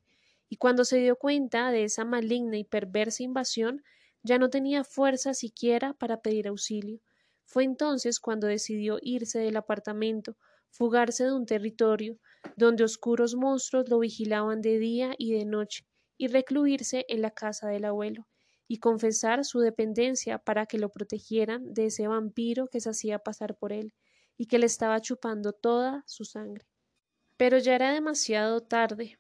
[0.50, 3.84] y cuando se dio cuenta de esa maligna y perversa invasión,
[4.22, 7.02] ya no tenía fuerza siquiera para pedir auxilio,
[7.46, 10.38] fue entonces cuando decidió irse del apartamento,
[10.74, 12.20] fugarse de un territorio
[12.58, 15.86] donde oscuros monstruos lo vigilaban de día y de noche,
[16.18, 18.28] y recluirse en la casa del abuelo,
[18.68, 23.56] y confesar su dependencia para que lo protegieran de ese vampiro que se hacía pasar
[23.56, 23.94] por él,
[24.38, 26.66] y que le estaba chupando toda su sangre.
[27.38, 29.20] Pero ya era demasiado tarde.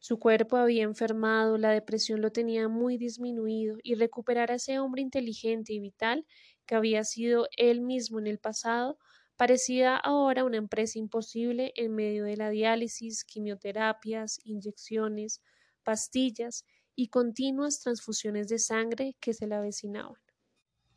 [0.00, 5.02] Su cuerpo había enfermado, la depresión lo tenía muy disminuido, y recuperar a ese hombre
[5.02, 6.26] inteligente y vital
[6.66, 8.98] que había sido él mismo en el pasado,
[9.36, 15.40] parecía ahora una empresa imposible en medio de la diálisis, quimioterapias, inyecciones,
[15.82, 16.64] pastillas
[16.94, 20.16] y continuas transfusiones de sangre que se le avecinaban.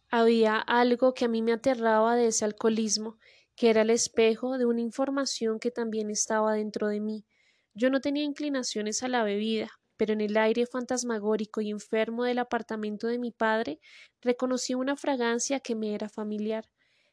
[0.10, 3.18] Había algo que a mí me aterraba de ese alcoholismo,
[3.56, 7.26] que era el espejo de una información que también estaba dentro de mí.
[7.74, 12.40] Yo no tenía inclinaciones a la bebida, pero en el aire fantasmagórico y enfermo del
[12.40, 13.80] apartamento de mi padre
[14.22, 16.66] reconocí una fragancia que me era familiar,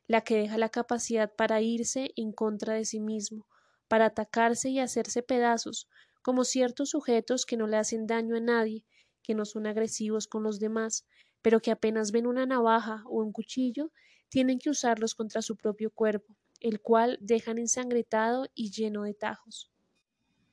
[0.06, 3.46] la que deja la capacidad para irse en contra de sí mismo,
[3.88, 5.88] para atacarse y hacerse pedazos,
[6.22, 8.84] como ciertos sujetos que no le hacen daño a nadie,
[9.22, 11.06] que no son agresivos con los demás,
[11.42, 13.92] pero que apenas ven una navaja o un cuchillo,
[14.28, 19.70] tienen que usarlos contra su propio cuerpo, el cual dejan ensangretado y lleno de tajos.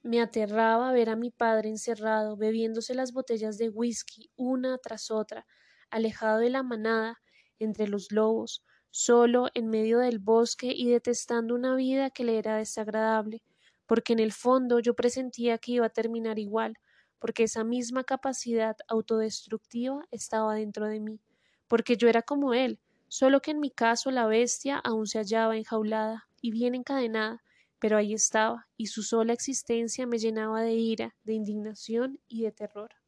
[0.01, 5.45] Me aterraba ver a mi padre encerrado, bebiéndose las botellas de whisky una tras otra,
[5.89, 7.21] alejado de la manada,
[7.59, 12.57] entre los lobos, solo en medio del bosque y detestando una vida que le era
[12.57, 13.43] desagradable,
[13.85, 16.75] porque en el fondo yo presentía que iba a terminar igual,
[17.19, 21.19] porque esa misma capacidad autodestructiva estaba dentro de mí,
[21.67, 25.57] porque yo era como él, solo que en mi caso la bestia aún se hallaba
[25.57, 27.43] enjaulada y bien encadenada,
[27.79, 32.51] pero ahí estaba, y su sola existencia me llenaba de ira, de indignación y de
[32.51, 32.98] terror.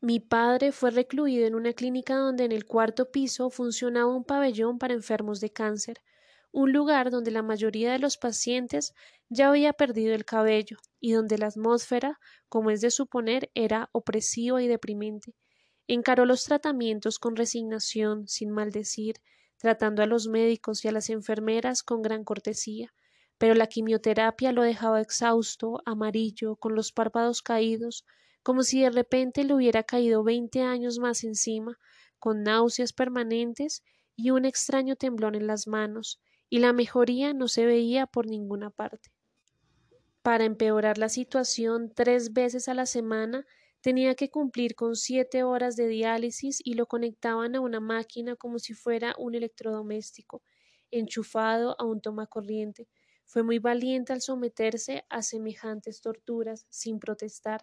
[0.00, 4.78] Mi padre fue recluido en una clínica donde en el cuarto piso funcionaba un pabellón
[4.78, 6.00] para enfermos de cáncer,
[6.52, 8.94] un lugar donde la mayoría de los pacientes
[9.28, 14.62] ya había perdido el cabello y donde la atmósfera, como es de suponer, era opresiva
[14.62, 15.34] y deprimente.
[15.88, 19.16] Encaró los tratamientos con resignación, sin maldecir,
[19.56, 22.94] tratando a los médicos y a las enfermeras con gran cortesía,
[23.36, 28.04] pero la quimioterapia lo dejaba exhausto, amarillo, con los párpados caídos,
[28.48, 31.78] como si de repente le hubiera caído veinte años más encima,
[32.18, 33.82] con náuseas permanentes
[34.16, 38.70] y un extraño temblor en las manos, y la mejoría no se veía por ninguna
[38.70, 39.10] parte.
[40.22, 43.44] Para empeorar la situación, tres veces a la semana
[43.82, 48.58] tenía que cumplir con siete horas de diálisis y lo conectaban a una máquina como
[48.58, 50.42] si fuera un electrodoméstico,
[50.90, 52.88] enchufado a un tomacorriente.
[53.26, 57.60] Fue muy valiente al someterse a semejantes torturas, sin protestar,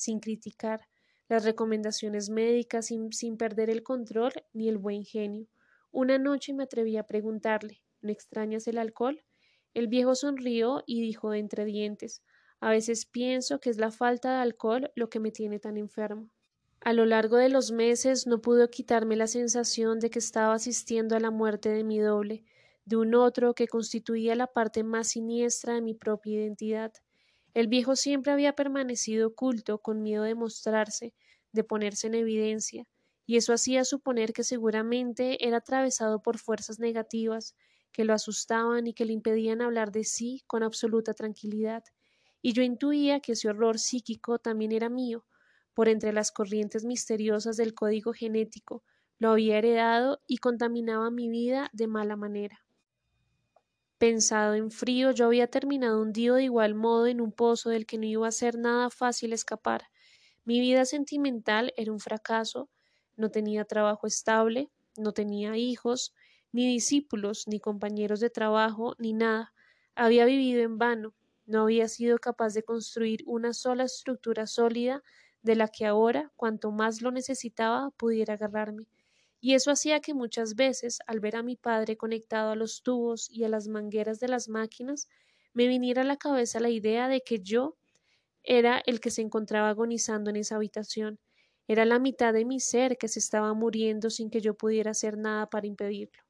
[0.00, 0.80] sin criticar
[1.28, 5.46] las recomendaciones médicas, sin, perder el control ni el buen genio.
[5.92, 9.22] Una noche me atreví a preguntarle ¿No extrañas el alcohol?
[9.74, 12.22] El viejo sonrió y dijo entre dientes
[12.60, 16.30] A veces pienso que es la falta de alcohol lo que me tiene tan enfermo.
[16.80, 21.14] A lo largo de los meses no pudo quitarme la sensación de que estaba asistiendo
[21.14, 22.44] a la muerte de mi doble,
[22.86, 26.92] de un otro que constituía la parte más siniestra de mi propia identidad.
[27.54, 31.14] El viejo siempre había permanecido oculto, con miedo de mostrarse,
[31.52, 32.86] de ponerse en evidencia,
[33.26, 37.54] y eso hacía suponer que seguramente era atravesado por fuerzas negativas,
[37.92, 41.84] que lo asustaban y que le impedían hablar de sí con absoluta tranquilidad,
[42.42, 45.24] y yo intuía que ese horror psíquico también era mío,
[45.74, 48.82] por entre las corrientes misteriosas del código genético,
[49.18, 52.64] lo había heredado y contaminaba mi vida de mala manera.
[54.00, 57.98] Pensado en frío, yo había terminado hundido de igual modo en un pozo del que
[57.98, 59.90] no iba a ser nada fácil escapar.
[60.44, 62.70] Mi vida sentimental era un fracaso,
[63.16, 66.14] no tenía trabajo estable, no tenía hijos,
[66.52, 69.54] ni discípulos, ni compañeros de trabajo, ni nada.
[69.96, 71.14] Había vivido en vano,
[71.46, 75.02] no había sido capaz de construir una sola estructura sólida
[75.42, 78.86] de la que ahora, cuanto más lo necesitaba, pudiera agarrarme.
[79.40, 83.28] Y eso hacía que muchas veces, al ver a mi padre conectado a los tubos
[83.30, 85.08] y a las mangueras de las máquinas,
[85.54, 87.76] me viniera a la cabeza la idea de que yo
[88.42, 91.18] era el que se encontraba agonizando en esa habitación,
[91.68, 95.16] era la mitad de mi ser que se estaba muriendo sin que yo pudiera hacer
[95.16, 96.22] nada para impedirlo.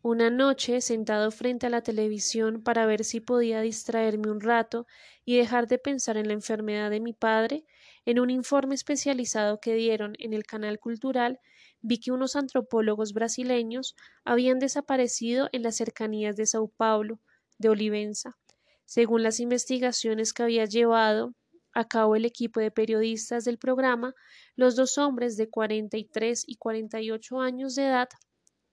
[0.00, 4.86] Una noche, sentado frente a la televisión para ver si podía distraerme un rato
[5.24, 7.64] y dejar de pensar en la enfermedad de mi padre,
[8.04, 11.40] en un informe especializado que dieron en el canal cultural,
[11.84, 13.94] vi que unos antropólogos brasileños
[14.24, 17.20] habían desaparecido en las cercanías de Sao Paulo,
[17.58, 18.38] de Olivenza.
[18.86, 21.34] Según las investigaciones que había llevado
[21.74, 24.14] a cabo el equipo de periodistas del programa,
[24.56, 28.08] los dos hombres de 43 y 48 años de edad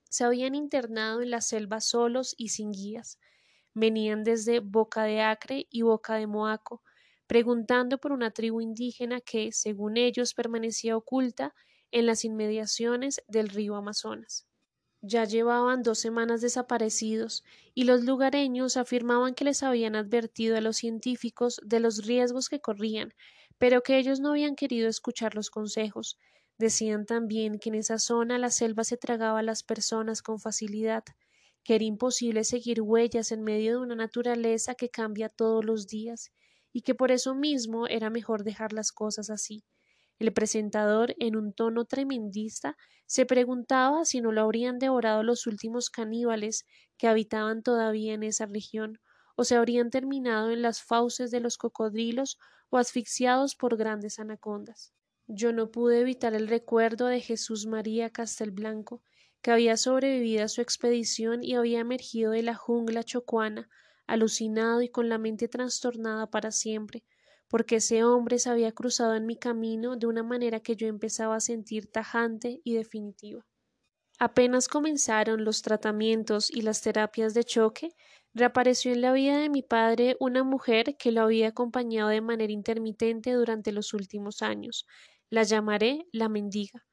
[0.10, 3.19] se habían internado en la selva solos y sin guías.
[3.74, 6.82] Venían desde Boca de Acre y Boca de Moaco,
[7.28, 11.54] preguntando por una tribu indígena que, según ellos, permanecía oculta
[11.91, 14.47] en las inmediaciones del río Amazonas.
[15.01, 20.77] Ya llevaban dos semanas desaparecidos, y los lugareños afirmaban que les habían advertido a los
[20.77, 23.13] científicos de los riesgos que corrían,
[23.58, 26.17] pero que ellos no habían querido escuchar los consejos,
[26.58, 31.04] Decían también que en esa zona la selva se tragaba a las personas con facilidad,
[31.63, 36.32] que era imposible seguir huellas en medio de una naturaleza que cambia todos los días,
[36.71, 39.63] y que por eso mismo era mejor dejar las cosas así.
[40.21, 45.89] El presentador, en un tono tremendista, se preguntaba si no lo habrían devorado los últimos
[45.89, 46.63] caníbales
[46.99, 48.99] que habitaban todavía en esa región,
[49.36, 52.38] o se habrían terminado en las fauces de los cocodrilos
[52.69, 54.93] o asfixiados por grandes anacondas.
[55.25, 59.01] Yo no pude evitar el recuerdo de Jesús María Castelblanco,
[59.41, 63.71] que había sobrevivido a su expedición y había emergido de la jungla chocuana,
[64.05, 67.03] alucinado y con la mente trastornada para siempre,
[67.52, 71.36] porque ese hombre se había cruzado en mi camino de una manera que yo empezaba
[71.36, 73.46] a sentir tajante y definitiva.
[74.20, 77.90] Apenas comenzaron los tratamientos y las terapias de choque,
[78.34, 82.54] reapareció en la vida de mi padre una mujer que lo había acompañado de manera
[82.54, 84.86] intermitente durante los últimos años,
[85.30, 86.86] la llamaré la mendiga,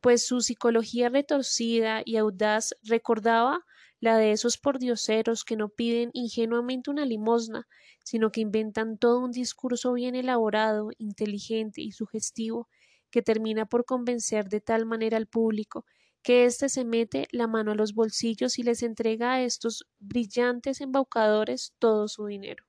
[0.00, 3.66] pues su psicología retorcida y audaz recordaba
[4.00, 7.66] la de esos pordioseros que no piden ingenuamente una limosna,
[8.04, 12.68] sino que inventan todo un discurso bien elaborado, inteligente y sugestivo,
[13.10, 15.84] que termina por convencer de tal manera al público
[16.22, 20.80] que éste se mete la mano a los bolsillos y les entrega a estos brillantes
[20.80, 22.64] embaucadores todo su dinero.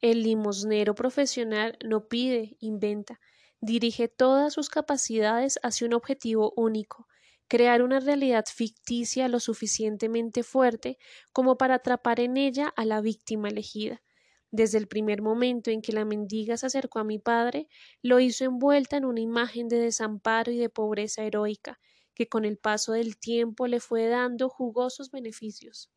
[0.00, 3.20] El limosnero profesional no pide, inventa,
[3.60, 7.06] dirige todas sus capacidades hacia un objetivo único,
[7.48, 10.98] crear una realidad ficticia lo suficientemente fuerte
[11.32, 14.02] como para atrapar en ella a la víctima elegida.
[14.50, 17.68] Desde el primer momento en que la mendiga se acercó a mi padre,
[18.02, 21.78] lo hizo envuelta en una imagen de desamparo y de pobreza heroica,
[22.14, 25.90] que con el paso del tiempo le fue dando jugosos beneficios.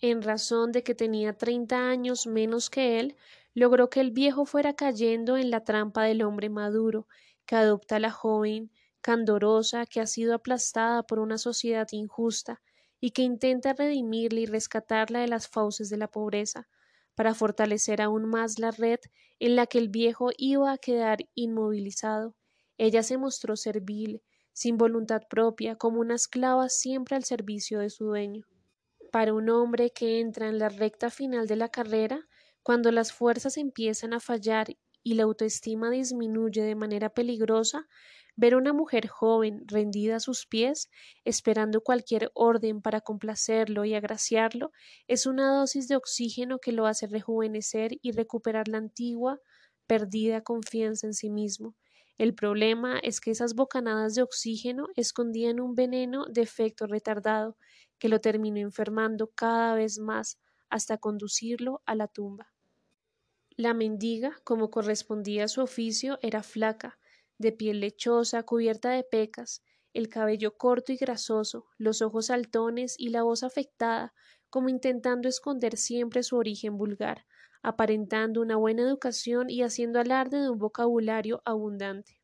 [0.00, 3.16] En razón de que tenía treinta años menos que él,
[3.54, 7.06] logró que el viejo fuera cayendo en la trampa del hombre maduro,
[7.46, 8.70] que adopta a la joven
[9.04, 12.62] candorosa que ha sido aplastada por una sociedad injusta
[13.00, 16.68] y que intenta redimirla y rescatarla de las fauces de la pobreza,
[17.14, 18.98] para fortalecer aún más la red
[19.40, 22.34] en la que el viejo iba a quedar inmovilizado.
[22.78, 24.22] Ella se mostró servil,
[24.54, 28.46] sin voluntad propia, como una esclava siempre al servicio de su dueño.
[29.12, 32.26] Para un hombre que entra en la recta final de la carrera,
[32.62, 34.68] cuando las fuerzas empiezan a fallar
[35.04, 37.86] y la autoestima disminuye de manera peligrosa,
[38.36, 40.90] ver a una mujer joven rendida a sus pies,
[41.24, 44.72] esperando cualquier orden para complacerlo y agraciarlo,
[45.06, 49.40] es una dosis de oxígeno que lo hace rejuvenecer y recuperar la antigua,
[49.86, 51.76] perdida confianza en sí mismo.
[52.18, 57.56] El problema es que esas bocanadas de oxígeno escondían un veneno de efecto retardado
[57.98, 60.38] que lo terminó enfermando cada vez más
[60.70, 62.53] hasta conducirlo a la tumba.
[63.56, 66.98] La mendiga, como correspondía a su oficio, era flaca,
[67.38, 73.10] de piel lechosa, cubierta de pecas, el cabello corto y grasoso, los ojos saltones y
[73.10, 74.12] la voz afectada,
[74.50, 77.26] como intentando esconder siempre su origen vulgar,
[77.62, 82.20] aparentando una buena educación y haciendo alarde de un vocabulario abundante.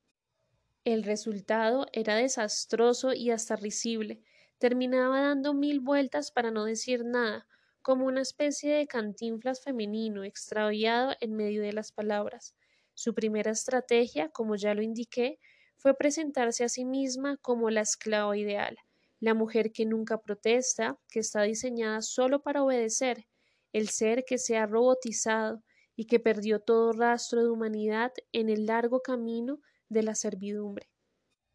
[0.85, 4.23] El resultado era desastroso y hasta risible.
[4.59, 7.47] Terminaba dando mil vueltas para no decir nada,
[7.83, 12.55] como una especie de cantinflas femenino extraviado en medio de las palabras.
[12.95, 15.39] Su primera estrategia, como ya lo indiqué,
[15.77, 18.77] fue presentarse a sí misma como la esclava ideal,
[19.19, 23.27] la mujer que nunca protesta, que está diseñada solo para obedecer,
[23.73, 25.63] el ser que se ha robotizado
[25.97, 30.91] y que perdió todo rastro de humanidad en el largo camino de la servidumbre.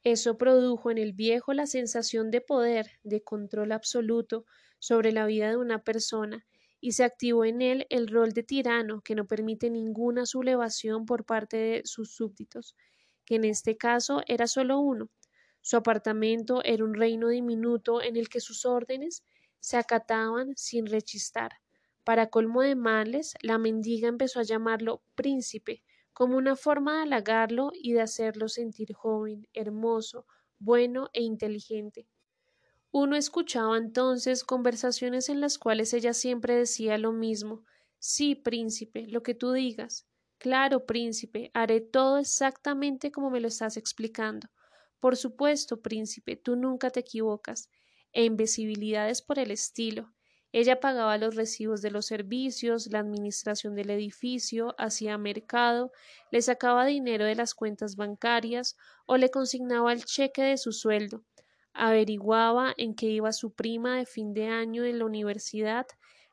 [0.03, 4.45] Eso produjo en el viejo la sensación de poder, de control absoluto
[4.85, 6.45] sobre la vida de una persona
[6.79, 11.25] y se activó en él el rol de tirano que no permite ninguna sublevación por
[11.25, 12.75] parte de sus súbditos,
[13.25, 15.09] que en este caso era solo uno.
[15.61, 19.23] Su apartamento era un reino diminuto en el que sus órdenes
[19.59, 21.53] se acataban sin rechistar.
[22.03, 25.81] Para colmo de males, la mendiga empezó a llamarlo príncipe,
[26.13, 30.27] como una forma de halagarlo y de hacerlo sentir joven, hermoso,
[30.59, 32.07] bueno e inteligente.
[32.97, 37.65] Uno escuchaba entonces conversaciones en las cuales ella siempre decía lo mismo
[37.99, 40.07] Sí, príncipe, lo que tú digas.
[40.37, 44.47] Claro, príncipe, haré todo exactamente como me lo estás explicando.
[45.01, 47.69] Por supuesto, príncipe, tú nunca te equivocas.
[48.13, 50.13] E imbecibilidades por el estilo.
[50.53, 55.91] Ella pagaba los recibos de los servicios, la administración del edificio, hacía mercado,
[56.31, 61.25] le sacaba dinero de las cuentas bancarias o le consignaba el cheque de su sueldo
[61.75, 65.85] averiguaba en qué iba su prima de fin de año en la universidad,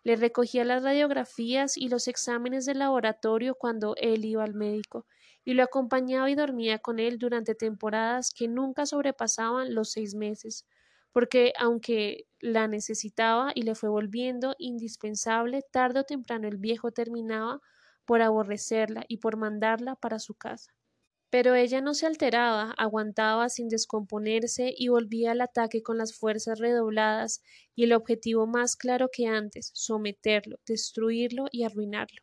[0.05, 5.07] le recogía las radiografías y los exámenes del laboratorio cuando él iba al médico,
[5.45, 10.67] y lo acompañaba y dormía con él durante temporadas que nunca sobrepasaban los seis meses,
[11.13, 17.61] porque aunque la necesitaba y le fue volviendo indispensable, tarde o temprano el viejo terminaba
[18.05, 20.73] por aborrecerla y por mandarla para su casa.
[21.33, 26.59] Pero ella no se alteraba, aguantaba sin descomponerse y volvía al ataque con las fuerzas
[26.61, 27.43] redobladas
[27.75, 32.23] y el objetivo más claro que antes, someterlo, destruirlo y arruinarlo.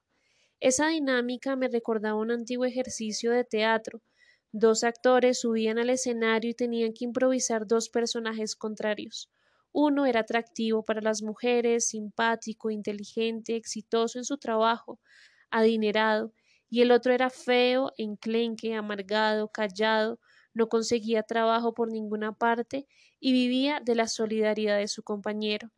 [0.60, 4.04] Esa dinámica me recordaba un antiguo ejercicio de teatro.
[4.52, 9.32] Dos actores subían al escenario y tenían que improvisar dos personajes contrarios.
[9.72, 15.00] Uno era atractivo para las mujeres, simpático, inteligente, exitoso en su trabajo,
[15.50, 16.32] adinerado,
[16.70, 20.20] y el otro era feo, enclenque, amargado, callado,
[20.54, 22.88] no conseguía trabajo por ninguna parte
[23.20, 25.72] y vivía de la solidaridad de su compañero.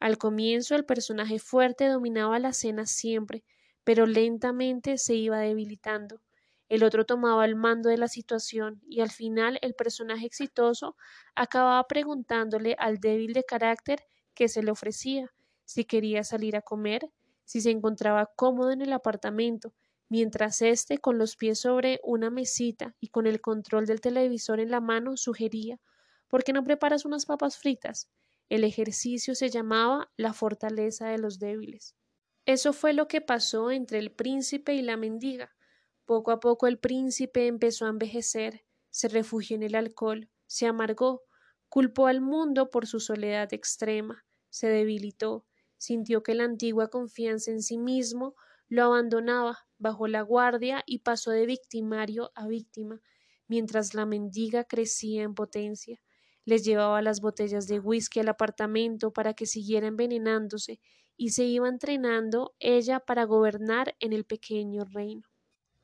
[0.00, 3.44] Al comienzo el personaje fuerte dominaba la cena siempre,
[3.84, 6.20] pero lentamente se iba debilitando.
[6.68, 10.96] El otro tomaba el mando de la situación y al final el personaje exitoso
[11.34, 15.30] acababa preguntándole al débil de carácter qué se le ofrecía,
[15.64, 17.10] si quería salir a comer,
[17.44, 19.74] si se encontraba cómodo en el apartamento,
[20.12, 24.70] mientras éste, con los pies sobre una mesita y con el control del televisor en
[24.70, 25.80] la mano, sugería
[26.28, 28.10] ¿Por qué no preparas unas papas fritas?
[28.50, 31.96] El ejercicio se llamaba la fortaleza de los débiles.
[32.44, 35.56] Eso fue lo que pasó entre el príncipe y la mendiga.
[36.04, 41.22] Poco a poco el príncipe empezó a envejecer, se refugió en el alcohol, se amargó,
[41.70, 45.46] culpó al mundo por su soledad extrema, se debilitó,
[45.78, 48.34] sintió que la antigua confianza en sí mismo
[48.68, 53.02] lo abandonaba, bajó la guardia y pasó de victimario a víctima,
[53.48, 56.00] mientras la mendiga crecía en potencia.
[56.44, 60.80] Les llevaba las botellas de whisky al apartamento para que siguiera envenenándose
[61.16, 65.28] y se iba entrenando ella para gobernar en el pequeño reino.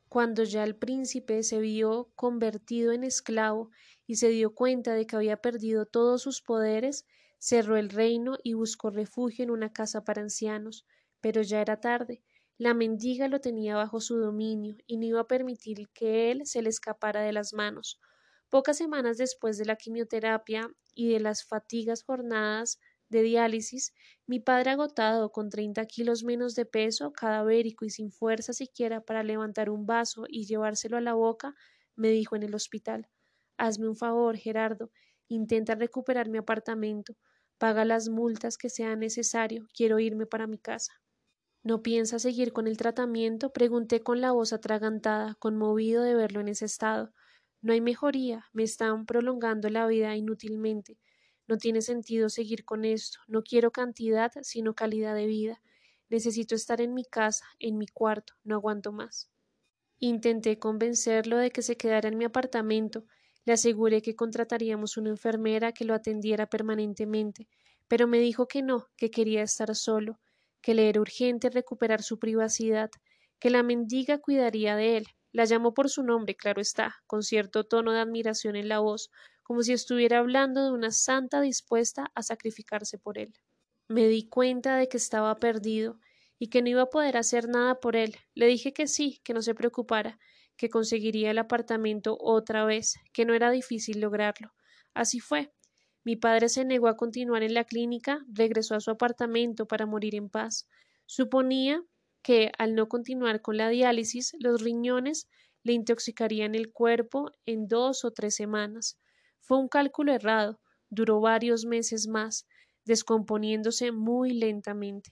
[0.07, 3.69] Cuando ya el príncipe se vio convertido en esclavo
[4.07, 7.05] y se dio cuenta de que había perdido todos sus poderes,
[7.37, 10.85] cerró el reino y buscó refugio en una casa para ancianos,
[11.19, 12.23] pero ya era tarde.
[12.59, 16.61] La mendiga lo tenía bajo su dominio y no iba a permitir que él se
[16.61, 17.99] le escapara de las manos.
[18.49, 22.79] Pocas semanas después de la quimioterapia y de las fatigas jornadas
[23.09, 23.93] de diálisis,
[24.27, 29.23] mi padre agotado, con treinta kilos menos de peso, cadavérico y sin fuerza siquiera para
[29.23, 31.55] levantar un vaso y llevárselo a la boca,
[31.95, 33.07] me dijo en el hospital
[33.57, 34.91] Hazme un favor, Gerardo,
[35.29, 37.15] intenta recuperar mi apartamento,
[37.57, 41.01] paga las multas que sea necesario, quiero irme para mi casa.
[41.61, 43.51] ¿No piensa seguir con el tratamiento?
[43.51, 47.13] pregunté con la voz atragantada, conmovido de verlo en ese estado.
[47.61, 50.97] No hay mejoría, me están prolongando la vida inútilmente.
[51.47, 53.19] No tiene sentido seguir con esto.
[53.27, 55.61] No quiero cantidad, sino calidad de vida.
[56.07, 58.33] Necesito estar en mi casa, en mi cuarto.
[58.43, 59.29] No aguanto más.
[59.97, 63.03] Intenté convencerlo de que se quedara en mi apartamento.
[63.43, 67.49] Le aseguré que contrataríamos una enfermera que lo atendiera permanentemente,
[67.89, 70.19] pero me dijo que no, que quería estar solo,
[70.61, 72.89] que le era urgente recuperar su privacidad,
[73.39, 75.07] que la mendiga cuidaría de él.
[75.31, 79.11] La llamó por su nombre, claro está, con cierto tono de admiración en la voz,
[79.43, 83.33] como si estuviera hablando de una santa dispuesta a sacrificarse por él.
[83.87, 85.99] Me di cuenta de que estaba perdido
[86.37, 88.15] y que no iba a poder hacer nada por él.
[88.35, 90.19] Le dije que sí, que no se preocupara,
[90.55, 94.53] que conseguiría el apartamento otra vez, que no era difícil lograrlo.
[94.93, 95.51] Así fue.
[96.03, 100.15] Mi padre se negó a continuar en la clínica, regresó a su apartamento para morir
[100.15, 100.67] en paz.
[101.05, 101.83] Suponía
[102.21, 105.27] que, al no continuar con la diálisis, los riñones
[105.63, 108.97] le intoxicarían el cuerpo en dos o tres semanas.
[109.39, 112.45] Fue un cálculo errado, duró varios meses más,
[112.85, 115.11] descomponiéndose muy lentamente.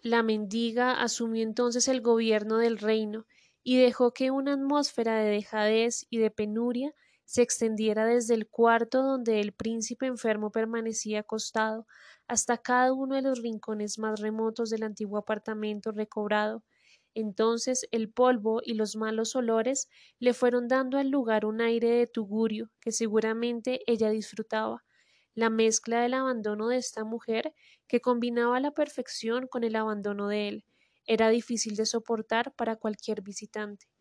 [0.00, 3.26] La mendiga asumió entonces el gobierno del reino
[3.62, 6.92] y dejó que una atmósfera de dejadez y de penuria
[7.32, 11.86] se extendiera desde el cuarto donde el príncipe enfermo permanecía acostado
[12.28, 16.62] hasta cada uno de los rincones más remotos del antiguo apartamento recobrado,
[17.14, 22.06] entonces el polvo y los malos olores le fueron dando al lugar un aire de
[22.06, 24.84] tugurio que seguramente ella disfrutaba,
[25.34, 27.54] la mezcla del abandono de esta mujer
[27.88, 30.64] que combinaba la perfección con el abandono de él,
[31.06, 33.91] era difícil de soportar para cualquier visitante.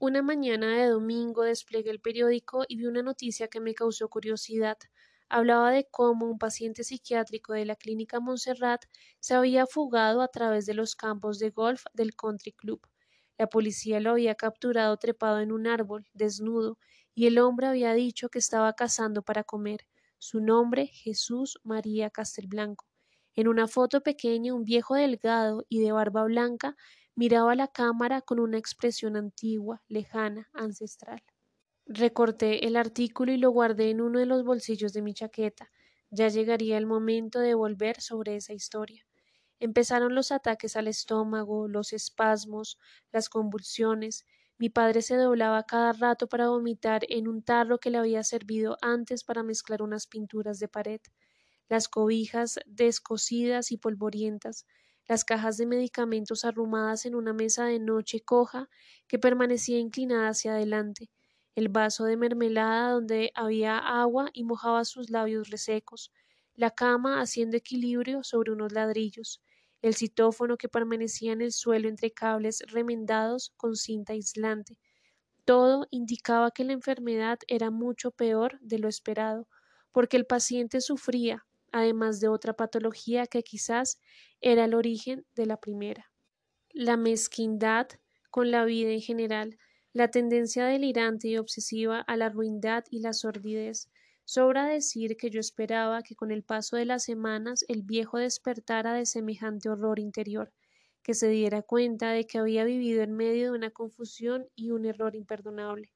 [0.00, 4.78] Una mañana de domingo desplegué el periódico y vi una noticia que me causó curiosidad
[5.28, 8.84] hablaba de cómo un paciente psiquiátrico de la clínica Montserrat
[9.20, 12.80] se había fugado a través de los campos de golf del country club.
[13.36, 16.78] La policía lo había capturado trepado en un árbol, desnudo,
[17.14, 19.86] y el hombre había dicho que estaba cazando para comer.
[20.18, 22.86] Su nombre Jesús María Castelblanco.
[23.34, 26.74] En una foto pequeña un viejo delgado y de barba blanca
[27.18, 31.20] miraba la cámara con una expresión antigua, lejana, ancestral.
[31.86, 35.72] Recorté el artículo y lo guardé en uno de los bolsillos de mi chaqueta.
[36.10, 39.04] Ya llegaría el momento de volver sobre esa historia.
[39.58, 42.78] Empezaron los ataques al estómago, los espasmos,
[43.10, 44.24] las convulsiones.
[44.56, 48.76] Mi padre se doblaba cada rato para vomitar en un tarro que le había servido
[48.80, 51.00] antes para mezclar unas pinturas de pared.
[51.68, 54.66] Las cobijas descosidas y polvorientas,
[55.08, 58.68] las cajas de medicamentos arrumadas en una mesa de noche coja
[59.08, 61.10] que permanecía inclinada hacia adelante,
[61.56, 66.12] el vaso de mermelada donde había agua y mojaba sus labios resecos,
[66.54, 69.42] la cama haciendo equilibrio sobre unos ladrillos,
[69.82, 74.78] el citófono que permanecía en el suelo entre cables remendados con cinta aislante.
[75.44, 79.48] Todo indicaba que la enfermedad era mucho peor de lo esperado,
[79.92, 84.00] porque el paciente sufría, además de otra patología que quizás
[84.40, 86.10] era el origen de la primera.
[86.70, 87.88] La mezquindad
[88.30, 89.58] con la vida en general,
[89.92, 93.90] la tendencia delirante y obsesiva a la ruindad y la sordidez.
[94.24, 98.92] Sobra decir que yo esperaba que con el paso de las semanas el viejo despertara
[98.92, 100.52] de semejante horror interior,
[101.02, 104.84] que se diera cuenta de que había vivido en medio de una confusión y un
[104.84, 105.90] error imperdonable.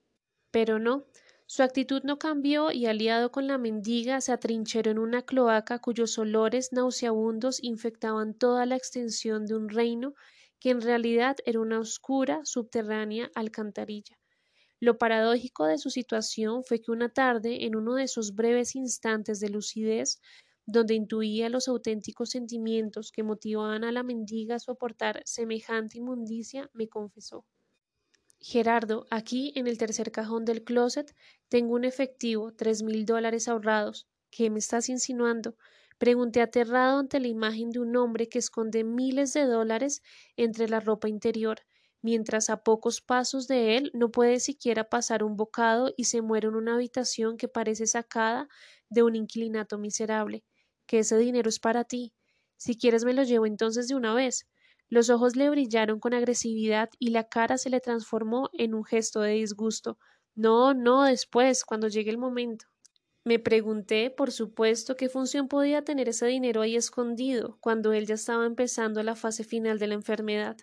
[0.51, 1.05] Pero no,
[1.53, 6.17] su actitud no cambió y aliado con la mendiga se atrincheró en una cloaca cuyos
[6.17, 10.15] olores nauseabundos infectaban toda la extensión de un reino
[10.59, 14.19] que en realidad era una oscura, subterránea alcantarilla.
[14.81, 19.39] Lo paradójico de su situación fue que una tarde, en uno de esos breves instantes
[19.39, 20.23] de lucidez,
[20.65, 26.89] donde intuía los auténticos sentimientos que motivaban a la mendiga a soportar semejante inmundicia, me
[26.89, 27.45] confesó
[28.43, 31.15] Gerardo, aquí en el tercer cajón del closet
[31.49, 34.07] tengo un efectivo, tres mil dólares ahorrados.
[34.31, 35.57] ¿Qué me estás insinuando?
[35.97, 40.03] Pregunté aterrado ante la imagen de un hombre que esconde miles de dólares
[40.37, 41.61] entre la ropa interior,
[42.03, 46.49] mientras a pocos pasos de él no puede siquiera pasar un bocado y se muere
[46.49, 48.49] en una habitación que parece sacada
[48.91, 50.45] de un inquilinato miserable.
[50.87, 52.13] Que ese dinero es para ti.
[52.57, 54.49] Si quieres me lo llevo entonces de una vez.
[54.93, 59.23] Los ojos le brillaron con agresividad y la cara se le transformó en un gesto
[59.23, 59.97] de disgusto.
[60.35, 62.67] No, no, después, cuando llegue el momento.
[63.25, 68.17] Me pregunté, por supuesto, qué función podía tener ese dinero ahí escondido, cuando él ya
[68.17, 70.59] estaba empezando la fase final de la enfermedad.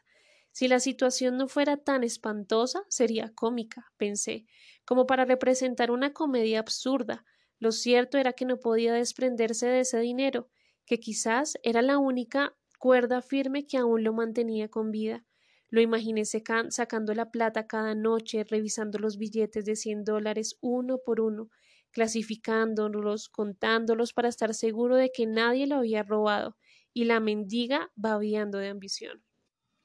[0.51, 4.45] Si la situación no fuera tan espantosa, sería cómica, pensé,
[4.85, 7.25] como para representar una comedia absurda.
[7.57, 10.51] Lo cierto era que no podía desprenderse de ese dinero,
[10.85, 15.23] que quizás era la única cuerda firme que aún lo mantenía con vida.
[15.69, 21.21] Lo imaginé sacando la plata cada noche, revisando los billetes de cien dólares uno por
[21.21, 21.49] uno,
[21.91, 26.57] clasificándolos, contándolos para estar seguro de que nadie lo había robado,
[26.93, 29.23] y la mendiga babiando de ambición.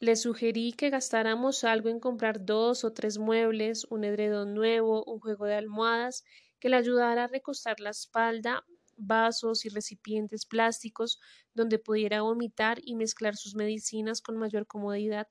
[0.01, 5.19] Le sugerí que gastáramos algo en comprar dos o tres muebles, un edredón nuevo, un
[5.19, 6.25] juego de almohadas,
[6.61, 8.65] que le ayudara a recostar la espalda,
[8.97, 11.21] vasos y recipientes plásticos
[11.55, 15.27] donde pudiera vomitar y mezclar sus medicinas con mayor comodidad.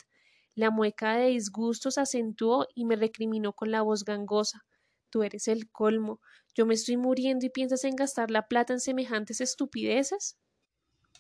[0.55, 4.66] La mueca de disgusto se acentuó y me recriminó con la voz gangosa.
[5.09, 6.20] Tú eres el colmo.
[6.55, 10.38] Yo me estoy muriendo y piensas en gastar la plata en semejantes estupideces.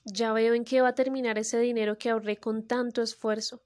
[0.05, 3.63] Ya veo en qué va a terminar ese dinero que ahorré con tanto esfuerzo.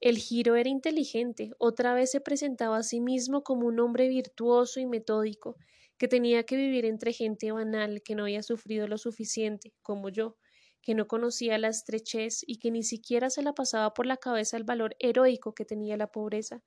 [0.00, 4.80] El giro era inteligente, otra vez se presentaba a sí mismo como un hombre virtuoso
[4.80, 5.56] y metódico,
[5.98, 10.36] que tenía que vivir entre gente banal que no había sufrido lo suficiente, como yo,
[10.82, 14.56] que no conocía la estrechez y que ni siquiera se la pasaba por la cabeza
[14.56, 16.62] el valor heroico que tenía la pobreza.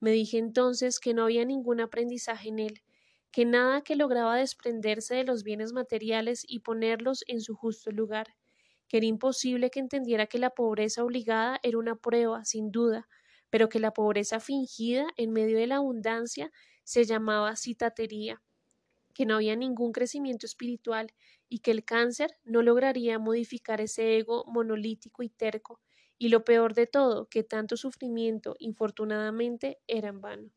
[0.00, 2.82] Me dije entonces que no había ningún aprendizaje en él,
[3.30, 8.34] que nada que lograba desprenderse de los bienes materiales y ponerlos en su justo lugar,
[8.88, 13.08] que era imposible que entendiera que la pobreza obligada era una prueba, sin duda,
[13.48, 16.50] pero que la pobreza fingida en medio de la abundancia
[16.84, 18.42] se llamaba citatería,
[19.12, 21.12] que no había ningún crecimiento espiritual
[21.48, 25.80] y que el cáncer no lograría modificar ese ego monolítico y terco,
[26.18, 30.50] y lo peor de todo, que tanto sufrimiento, infortunadamente, era en vano.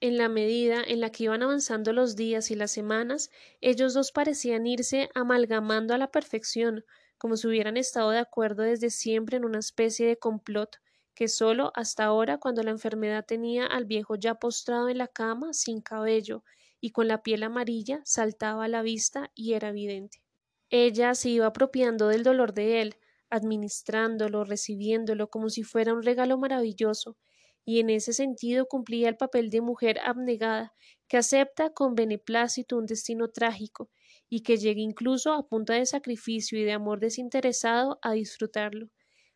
[0.00, 3.30] En la medida en la que iban avanzando los días y las semanas,
[3.60, 6.84] ellos dos parecían irse amalgamando a la perfección,
[7.18, 10.78] como si hubieran estado de acuerdo desde siempre en una especie de complot,
[11.14, 15.52] que solo hasta ahora, cuando la enfermedad tenía al viejo ya postrado en la cama,
[15.52, 16.42] sin cabello,
[16.82, 20.20] y con la piel amarilla, saltaba a la vista y era evidente.
[20.68, 22.96] Ella se iba apropiando del dolor de él,
[23.30, 27.16] administrándolo, recibiéndolo como si fuera un regalo maravilloso,
[27.64, 30.74] y en ese sentido cumplía el papel de mujer abnegada,
[31.06, 33.88] que acepta con beneplácito un destino trágico,
[34.28, 38.88] y que llegue incluso a punta de sacrificio y de amor desinteresado a disfrutarlo.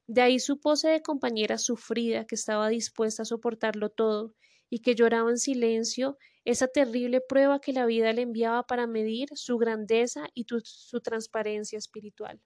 [0.09, 4.35] De ahí su pose de compañera sufrida que estaba dispuesta a soportarlo todo,
[4.71, 9.29] y que lloraba en silencio esa terrible prueba que la vida le enviaba para medir
[9.35, 12.41] su grandeza y su transparencia espiritual.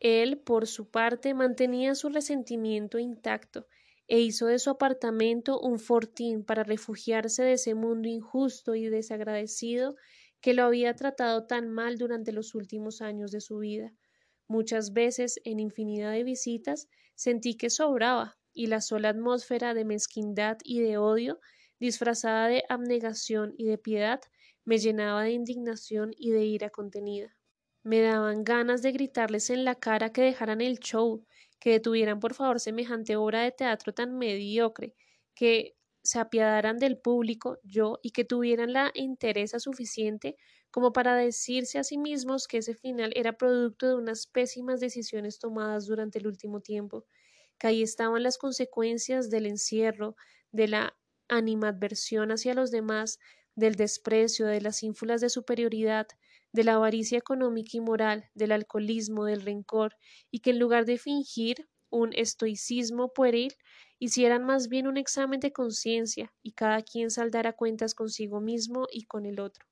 [0.00, 3.66] Él, por su parte, mantenía su resentimiento intacto,
[4.08, 9.96] e hizo de su apartamento un fortín para refugiarse de ese mundo injusto y desagradecido
[10.40, 13.92] que lo había tratado tan mal durante los últimos años de su vida.
[14.48, 20.58] Muchas veces, en infinidad de visitas, sentí que sobraba, y la sola atmósfera de mezquindad
[20.64, 21.38] y de odio,
[21.78, 24.20] disfrazada de abnegación y de piedad,
[24.64, 27.36] me llenaba de indignación y de ira contenida.
[27.84, 31.24] Me daban ganas de gritarles en la cara que dejaran el show,
[31.60, 34.94] que detuvieran por favor semejante obra de teatro tan mediocre,
[35.36, 40.36] que se apiadaran del público, yo, y que tuvieran la entereza suficiente
[40.70, 45.38] como para decirse a sí mismos que ese final era producto de unas pésimas decisiones
[45.38, 47.06] tomadas durante el último tiempo,
[47.58, 50.16] que ahí estaban las consecuencias del encierro,
[50.52, 50.96] de la
[51.28, 53.18] animadversión hacia los demás,
[53.54, 56.06] del desprecio, de las ínfulas de superioridad,
[56.52, 59.96] de la avaricia económica y moral, del alcoholismo, del rencor,
[60.30, 63.54] y que en lugar de fingir un estoicismo pueril,
[63.98, 69.04] hicieran más bien un examen de conciencia y cada quien saldara cuentas consigo mismo y
[69.04, 69.66] con el otro.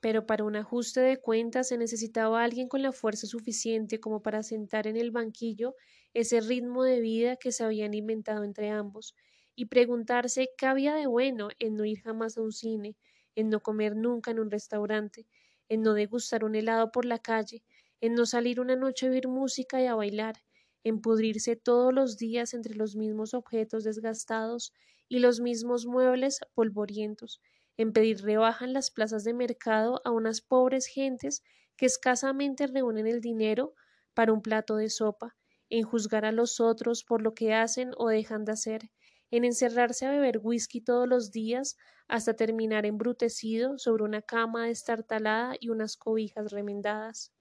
[0.00, 4.42] Pero para un ajuste de cuentas se necesitaba alguien con la fuerza suficiente como para
[4.42, 5.74] sentar en el banquillo
[6.14, 9.14] ese ritmo de vida que se habían inventado entre ambos,
[9.54, 12.96] y preguntarse qué había de bueno en no ir jamás a un cine,
[13.34, 15.26] en no comer nunca en un restaurante,
[15.68, 17.62] en no degustar un helado por la calle,
[18.00, 20.36] en no salir una noche a oír música y a bailar,
[20.84, 24.72] en pudrirse todos los días entre los mismos objetos desgastados
[25.08, 27.40] y los mismos muebles polvorientos,
[27.76, 31.42] en pedir rebaja en las plazas de mercado a unas pobres gentes
[31.76, 33.74] que escasamente reúnen el dinero
[34.14, 35.36] para un plato de sopa,
[35.70, 38.90] en juzgar a los otros por lo que hacen o dejan de hacer,
[39.30, 41.76] en encerrarse a beber whisky todos los días
[42.08, 47.32] hasta terminar embrutecido sobre una cama destartalada y unas cobijas remendadas.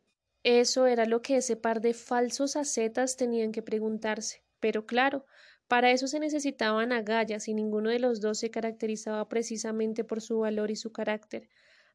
[0.44, 4.44] Eso era lo que ese par de falsos ascetas tenían que preguntarse.
[4.60, 5.26] Pero claro,
[5.70, 10.40] para eso se necesitaban agallas y ninguno de los dos se caracterizaba precisamente por su
[10.40, 11.50] valor y su carácter.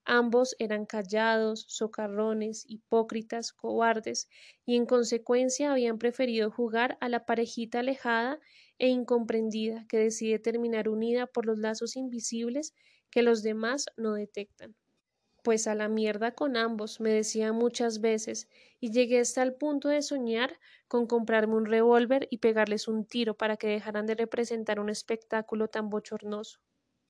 [0.06, 4.28] Ambos eran callados, socarrones, hipócritas, cobardes,
[4.64, 8.40] y en consecuencia habían preferido jugar a la parejita alejada
[8.78, 12.74] e incomprendida que decide terminar unida por los lazos invisibles
[13.10, 14.74] que los demás no detectan.
[15.44, 18.48] Pues a la mierda con ambos, me decía muchas veces,
[18.80, 23.36] y llegué hasta el punto de soñar con comprarme un revólver y pegarles un tiro
[23.36, 26.60] para que dejaran de representar un espectáculo tan bochornoso.